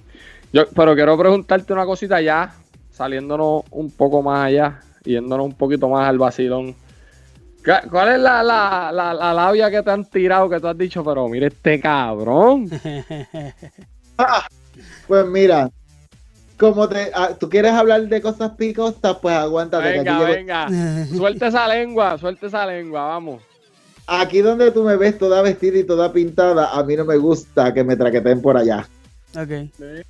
[0.52, 2.54] Yo, pero quiero preguntarte una cosita ya,
[2.90, 6.74] saliéndonos un poco más allá, yéndonos un poquito más al vacilón.
[7.64, 10.78] ¿Qué- ¿Cuál es la, la, la, la labia que te han tirado que tú has
[10.78, 11.04] dicho?
[11.04, 12.68] Pero mire este cabrón.
[15.06, 15.70] Pues mira,
[16.58, 19.92] como te, ah, tú quieres hablar de cosas picosas, pues aguántate.
[19.92, 21.06] que aquí, Venga, llego- venga.
[21.16, 23.42] Suelta esa lengua, suelta esa lengua, vamos.
[24.06, 27.72] aquí donde tú me ves toda vestida y toda pintada, a mí no me gusta
[27.72, 28.86] que me traqueten por allá.
[29.36, 30.04] Ok, Me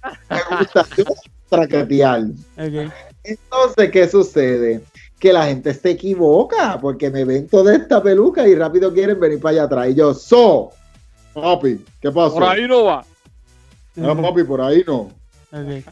[0.58, 0.86] gusta
[1.48, 2.22] traquetear.
[2.56, 2.92] ok.
[3.28, 4.80] Entonces, ¿qué sucede?
[5.18, 9.40] Que la gente se equivoca porque me ven toda esta peluca y rápido quieren venir
[9.40, 9.88] para allá atrás.
[9.90, 10.70] Y yo, so,
[11.34, 12.34] papi, ¿qué pasó?
[12.34, 13.04] Por ahí no va.
[13.94, 15.10] No, papi, por ahí no.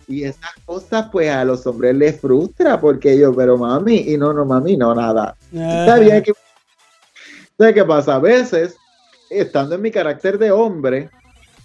[0.06, 4.32] Y esas cosas, pues a los hombres les frustra porque yo, pero mami, y no,
[4.32, 5.34] no, mami, no, nada.
[5.52, 6.32] Está bien que.
[7.58, 8.16] ¿Sabes qué pasa?
[8.16, 8.76] A veces,
[9.30, 11.08] estando en mi carácter de hombre,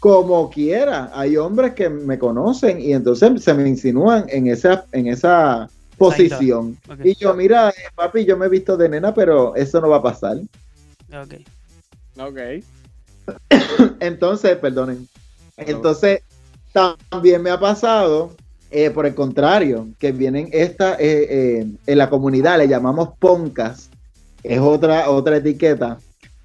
[0.01, 5.05] como quiera, hay hombres que me conocen y entonces se me insinúan en esa, en
[5.05, 6.75] esa posición.
[7.03, 9.97] Y yo, mira, eh, papi, yo me he visto de nena, pero eso no va
[9.97, 10.37] a pasar.
[11.13, 11.35] Ok.
[12.17, 12.39] Ok.
[13.99, 15.07] Entonces, perdonen.
[15.55, 16.23] Entonces,
[17.11, 18.31] también me ha pasado,
[18.71, 23.91] eh, por el contrario, que vienen esta, eh, eh, en la comunidad le llamamos poncas,
[24.41, 25.99] es otra, otra etiqueta,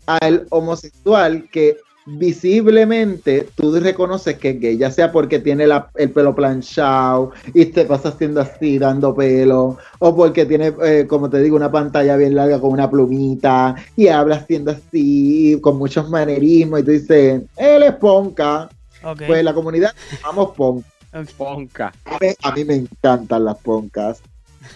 [0.05, 6.11] al homosexual que visiblemente tú reconoces que es gay, ya sea porque tiene la- el
[6.11, 11.41] pelo planchado y te pasa haciendo así, dando pelo, o porque tiene, eh, como te
[11.41, 16.81] digo, una pantalla bien larga con una plumita y habla haciendo así, con muchos manerismos,
[16.81, 18.69] y tú dices, él es ponca.
[19.03, 19.23] Ok.
[19.27, 19.91] Pues la comunidad
[20.23, 20.89] llamamos ponca.
[21.13, 21.29] ok.
[21.37, 21.93] Ponca.
[22.05, 24.21] A mí, a mí me encantan las poncas.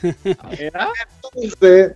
[0.05, 0.89] Mira.
[1.33, 1.95] Entonces,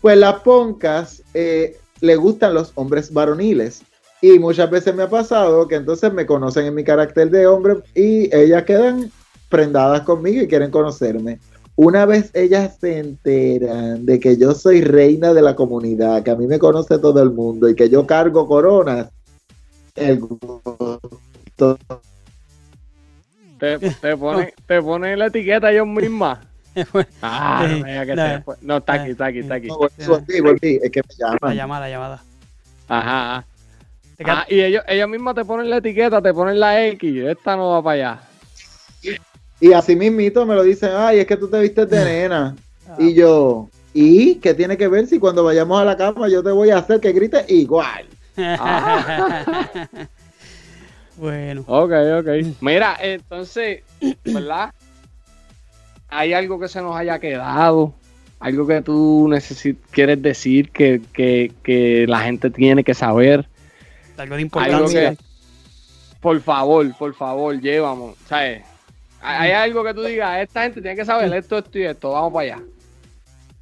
[0.00, 3.82] pues las poncas eh, le gustan los hombres varoniles.
[4.22, 7.76] Y muchas veces me ha pasado que entonces me conocen en mi carácter de hombre
[7.94, 9.10] y ellas quedan
[9.48, 11.38] prendadas conmigo y quieren conocerme.
[11.76, 16.36] Una vez ellas se enteran de que yo soy reina de la comunidad, que a
[16.36, 19.08] mí me conoce todo el mundo y que yo cargo coronas,
[19.94, 21.78] el gusto
[23.58, 26.38] Te, te ponen te ponen la etiqueta ellos mismas.
[27.22, 28.26] Ah, no, me diga que no.
[28.28, 28.54] se fue.
[28.62, 29.68] No, está aquí, está aquí, está aquí.
[29.68, 31.56] No, volví, volví, es que me La llaman.
[31.56, 32.22] llamada, la llamada.
[32.88, 33.46] Ajá.
[34.24, 37.24] Ah, y ellos, ellos mismos te ponen la etiqueta, te ponen la X.
[37.24, 38.20] Esta no va para allá.
[39.60, 42.54] Y así mismito me lo dicen, ay, es que tú te vistes de nena.
[42.88, 42.96] Ah.
[42.98, 46.50] Y yo, ¿Y qué tiene que ver si cuando vayamos a la cama yo te
[46.52, 48.06] voy a hacer que grites igual?
[51.16, 51.64] bueno.
[51.66, 52.28] Ok, ok.
[52.60, 53.82] Mira, entonces,
[54.24, 54.72] ¿verdad?
[56.08, 57.94] ¿Hay algo que se nos haya quedado?
[58.38, 63.46] ¿Algo que tú necesi- quieres decir que, que- que la gente tiene que saber?
[64.22, 65.10] Algo de Algo importancia.
[65.10, 65.18] que,
[66.20, 68.16] por favor, por favor, llévamos.
[68.28, 68.62] ¿Sabes?
[69.22, 72.12] Hay hay algo que tú digas, esta gente tiene que saber esto, esto y esto.
[72.12, 72.62] Vamos para allá.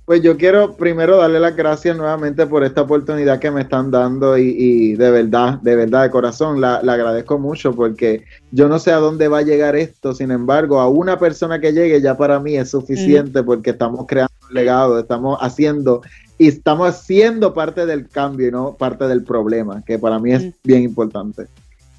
[0.04, 4.38] Pues yo quiero primero darle las gracias nuevamente por esta oportunidad que me están dando
[4.38, 8.78] y, y de verdad, de verdad, de corazón, la, la agradezco mucho porque yo no
[8.78, 12.16] sé a dónde va a llegar esto, sin embargo, a una persona que llegue ya
[12.16, 16.00] para mí es suficiente porque estamos creando un legado, estamos haciendo
[16.38, 20.44] y estamos siendo parte del cambio y no parte del problema, que para mí es
[20.44, 20.52] Mm.
[20.64, 21.46] bien importante.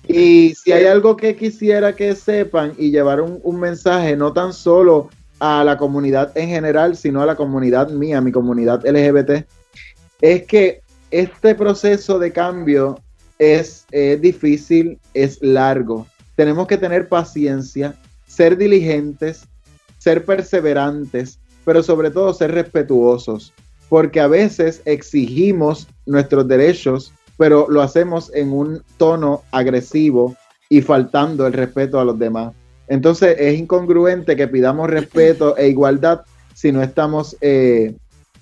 [0.07, 4.53] Y si hay algo que quisiera que sepan y llevar un, un mensaje, no tan
[4.53, 5.09] solo
[5.39, 9.45] a la comunidad en general, sino a la comunidad mía, mi comunidad LGBT,
[10.21, 10.81] es que
[11.11, 12.99] este proceso de cambio
[13.37, 16.07] es, es difícil, es largo.
[16.35, 17.95] Tenemos que tener paciencia,
[18.27, 19.43] ser diligentes,
[19.97, 23.53] ser perseverantes, pero sobre todo ser respetuosos,
[23.89, 30.35] porque a veces exigimos nuestros derechos, pero lo hacemos en un tono agresivo
[30.69, 32.53] y faltando el respeto a los demás.
[32.87, 36.21] Entonces es incongruente que pidamos respeto e igualdad
[36.53, 37.95] si no estamos eh,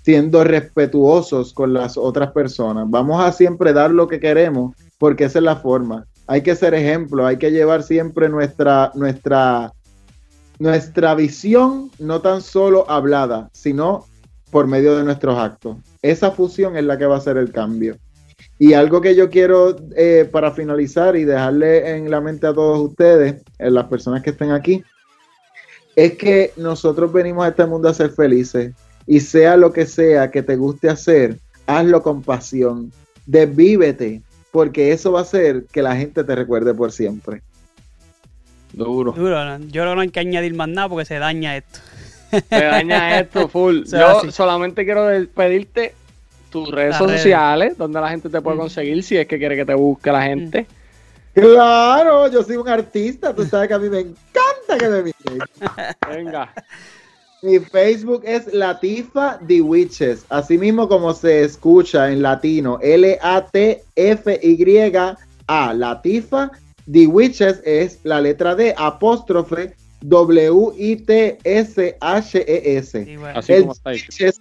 [0.04, 2.86] siendo respetuosos con las otras personas.
[2.90, 6.06] Vamos a siempre dar lo que queremos porque esa es la forma.
[6.28, 9.74] Hay que ser ejemplo, hay que llevar siempre nuestra, nuestra,
[10.60, 14.06] nuestra visión, no tan solo hablada, sino
[14.52, 15.78] por medio de nuestros actos.
[16.02, 17.98] Esa fusión es la que va a hacer el cambio.
[18.60, 22.80] Y algo que yo quiero eh, para finalizar y dejarle en la mente a todos
[22.80, 24.84] ustedes, eh, las personas que estén aquí,
[25.96, 28.74] es que nosotros venimos a este mundo a ser felices
[29.06, 32.92] y sea lo que sea que te guste hacer, hazlo con pasión,
[33.26, 34.22] desvívete,
[34.52, 37.42] porque eso va a hacer que la gente te recuerde por siempre.
[38.74, 39.14] Duro.
[39.14, 41.80] Duro, yo creo que no hay que añadir más nada porque se daña esto.
[42.50, 43.84] Te daña esto full.
[43.86, 44.32] sea, Yo así.
[44.32, 45.94] solamente quiero pedirte
[46.52, 47.22] tus redes Las redes.
[47.22, 48.60] sociales, donde la gente te puede Mm.
[48.60, 50.66] conseguir si es que quiere que te busque la gente.
[51.34, 55.40] Claro, yo soy un artista, tú sabes que a mí me encanta que me miren.
[56.10, 56.52] Venga.
[57.44, 62.80] Mi Facebook es Latifa The Witches, así mismo como se escucha en latino,
[64.28, 66.52] L-A-T-F-Y-A, Latifa
[66.92, 71.38] The Witches es la letra D, apóstrofe W-I-T-S-H-E-S.
[73.06, 73.40] Sí, bueno.
[73.40, 73.70] Así El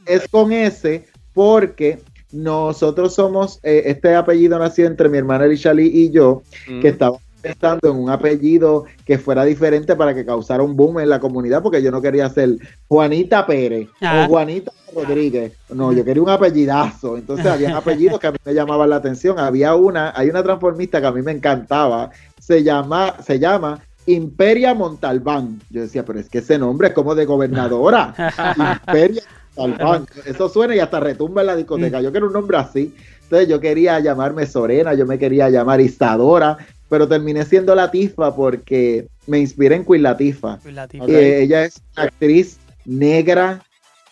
[0.07, 1.99] es con S porque
[2.33, 6.81] nosotros somos, eh, este apellido nació entre mi hermana Elishali y yo, Mm.
[6.81, 11.09] que estaba pensando en un apellido que fuera diferente para que causara un boom en
[11.09, 12.57] la comunidad, porque yo no quería ser
[12.89, 15.53] Juanita Pérez o Juanita Rodríguez.
[15.69, 17.17] No, yo quería un apellidazo.
[17.17, 19.39] Entonces había apellidos que a mí me llamaban la atención.
[19.39, 22.11] Había una, hay una transformista que a mí me encantaba.
[22.41, 25.61] Se llama, se llama Imperia Montalbán.
[25.71, 28.15] Yo decía, pero es que ese nombre es como de gobernadora.
[28.87, 29.23] Imperia
[29.57, 30.07] Montalbán.
[30.25, 32.01] Eso suena y hasta retumba en la discoteca.
[32.01, 32.95] Yo quiero un nombre así.
[33.23, 36.57] Entonces yo quería llamarme Sorena, yo me quería llamar Isadora,
[36.89, 40.61] pero terminé siendo Latifa porque me inspiré en Queen Latifa.
[41.09, 43.63] Eh, ella es una actriz negra,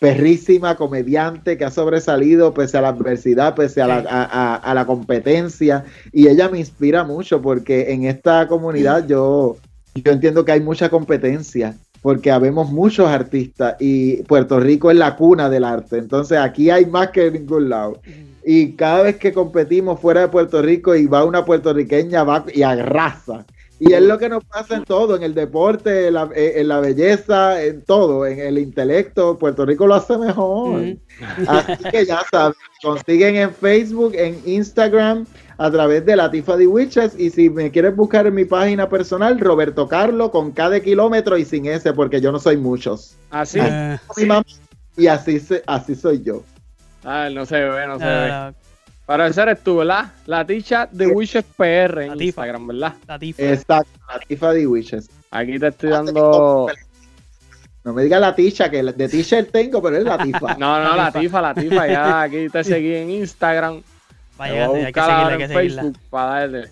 [0.01, 4.07] perrísima, comediante, que ha sobresalido pese a la adversidad, pese a la, Sí.
[4.11, 5.85] a, a- a la competencia.
[6.13, 9.57] Y ella me inspira mucho porque en esta comunidad yo,
[10.03, 11.77] yo entiendo que hay mucha competencia.
[12.03, 15.97] Porque habemos muchos artistas y Puerto Rico es la cuna del arte.
[15.97, 17.99] Entonces aquí hay más que en ningún lado.
[18.45, 22.61] Y cada vez que competimos fuera de Puerto Rico y va una puertorriqueña va y
[22.61, 23.47] arrasa.
[23.81, 26.81] Y es lo que nos pasa en todo, en el deporte, en la, en la
[26.81, 29.39] belleza, en todo, en el intelecto.
[29.39, 30.97] Puerto Rico lo hace mejor.
[31.49, 35.27] Así que ya saben, consiguen en Facebook, en Instagram,
[35.57, 37.19] a través de Latifa de Witches.
[37.19, 41.45] Y si me quieres buscar en mi página personal, Roberto Carlo, con cada kilómetro y
[41.45, 43.17] sin ese, porque yo no soy muchos.
[43.31, 43.59] Así.
[43.63, 43.99] Eh,
[44.97, 46.43] y así, se- así soy yo.
[47.05, 48.29] Ah, no se ve, no se ve.
[48.29, 48.55] la,
[49.07, 50.13] Pero ese eres tú, ¿verdad?
[50.27, 52.25] La ticha de Wishes PR en La tifa.
[52.25, 52.95] Instagram, ¿verdad?
[53.07, 53.43] la tifa.
[53.43, 55.11] Exacto, Latifa de Witches.
[55.31, 56.69] Aquí te estoy dando.
[57.85, 60.55] No me diga la ticha, que de t-shirt tengo, pero es Latifa.
[60.59, 61.87] No, no, La la tifa, la tifa.
[61.87, 63.83] Ya aquí te seguí en Instagram.
[64.37, 65.83] Vaya, Te voy a hay que ahora hay que seguirla.
[65.83, 66.69] Facebook para darle.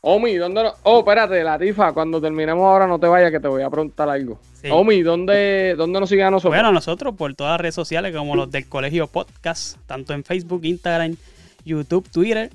[0.00, 0.72] Omi, ¿dónde no?
[0.84, 4.38] Oh, espérate, Latifa, cuando terminemos ahora no te vayas que te voy a preguntar algo.
[4.60, 4.68] Sí.
[4.70, 6.54] Omi, ¿dónde, ¿dónde nos siguen a nosotros?
[6.54, 10.64] Bueno, nosotros por todas las redes sociales como los del Colegio Podcast, tanto en Facebook,
[10.64, 11.16] Instagram,
[11.64, 12.50] YouTube, Twitter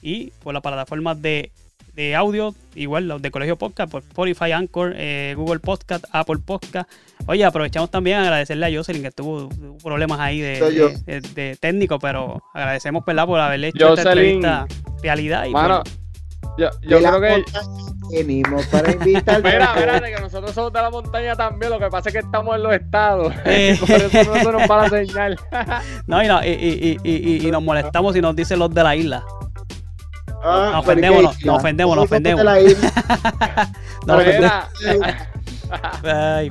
[0.00, 1.50] y por las plataformas de
[1.94, 6.90] de audio, igual los de Colegio Podcast, por Spotify, Anchor, eh, Google Podcast, Apple Podcast.
[7.26, 11.20] Oye, aprovechamos también a agradecerle a Jocelyn que tuvo, tuvo problemas ahí de, de- de-
[11.20, 13.26] de técnico, pero agradecemos ¿verdad?
[13.26, 14.66] por haberle hecho esta entrevista
[15.02, 15.44] realidad.
[15.46, 15.96] Y Mano, pues,
[16.58, 17.44] yo, yo creo que.
[18.10, 22.08] venimos para invitar Mira, espérate, que nosotros somos de la montaña también, lo que pasa
[22.10, 23.32] es que estamos en los estados.
[23.44, 23.76] Eh.
[23.80, 25.38] Por eso no se nos va la señal.
[26.06, 27.10] no, y, no, y, y- y-
[27.42, 29.24] y- y nos molestamos si nos dicen los de la isla.
[30.44, 31.00] Ah, Nos pero
[31.56, 32.44] ofendemos, nos ofendemos.
[34.06, 34.18] No,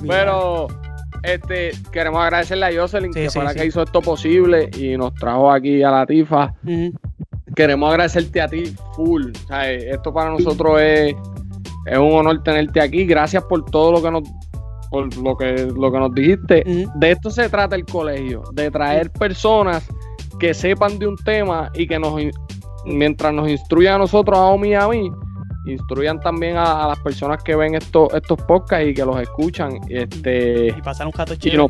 [0.08, 0.78] Pero Ay,
[1.24, 5.52] este, queremos agradecerle a Jocelyn Sí, que sí, que hizo esto posible y nos trajo
[5.52, 6.54] aquí a la tifa.
[7.56, 9.32] Queremos agradecerte a ti full.
[9.32, 11.16] O sea, esto para nosotros es,
[11.86, 13.06] es un honor tenerte aquí.
[13.06, 14.24] Gracias por todo lo que nos
[14.90, 16.64] por lo que lo que nos dijiste.
[16.96, 19.88] De esto se trata el colegio, de traer personas
[20.40, 22.20] que sepan de un tema y que nos
[22.86, 25.12] mientras nos instruye a nosotros, a Omi y a mí,
[25.66, 29.80] instruyan también a, las personas que ven estos estos podcasts y que los escuchan.
[29.90, 31.56] Este, y pasan un rato chévere.
[31.56, 31.68] Y, no,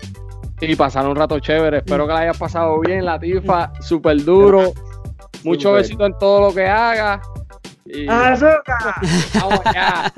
[0.61, 1.77] y pasaron un rato chévere.
[1.77, 3.71] Espero que la hayas pasado bien, la Latifa.
[3.81, 4.73] Súper duro.
[5.43, 5.81] Mucho super.
[5.81, 7.27] besito en todo lo que hagas.
[7.85, 8.07] Y...
[8.07, 8.95] ¡Azúcar!
[9.41, 10.13] ¡Vamos allá!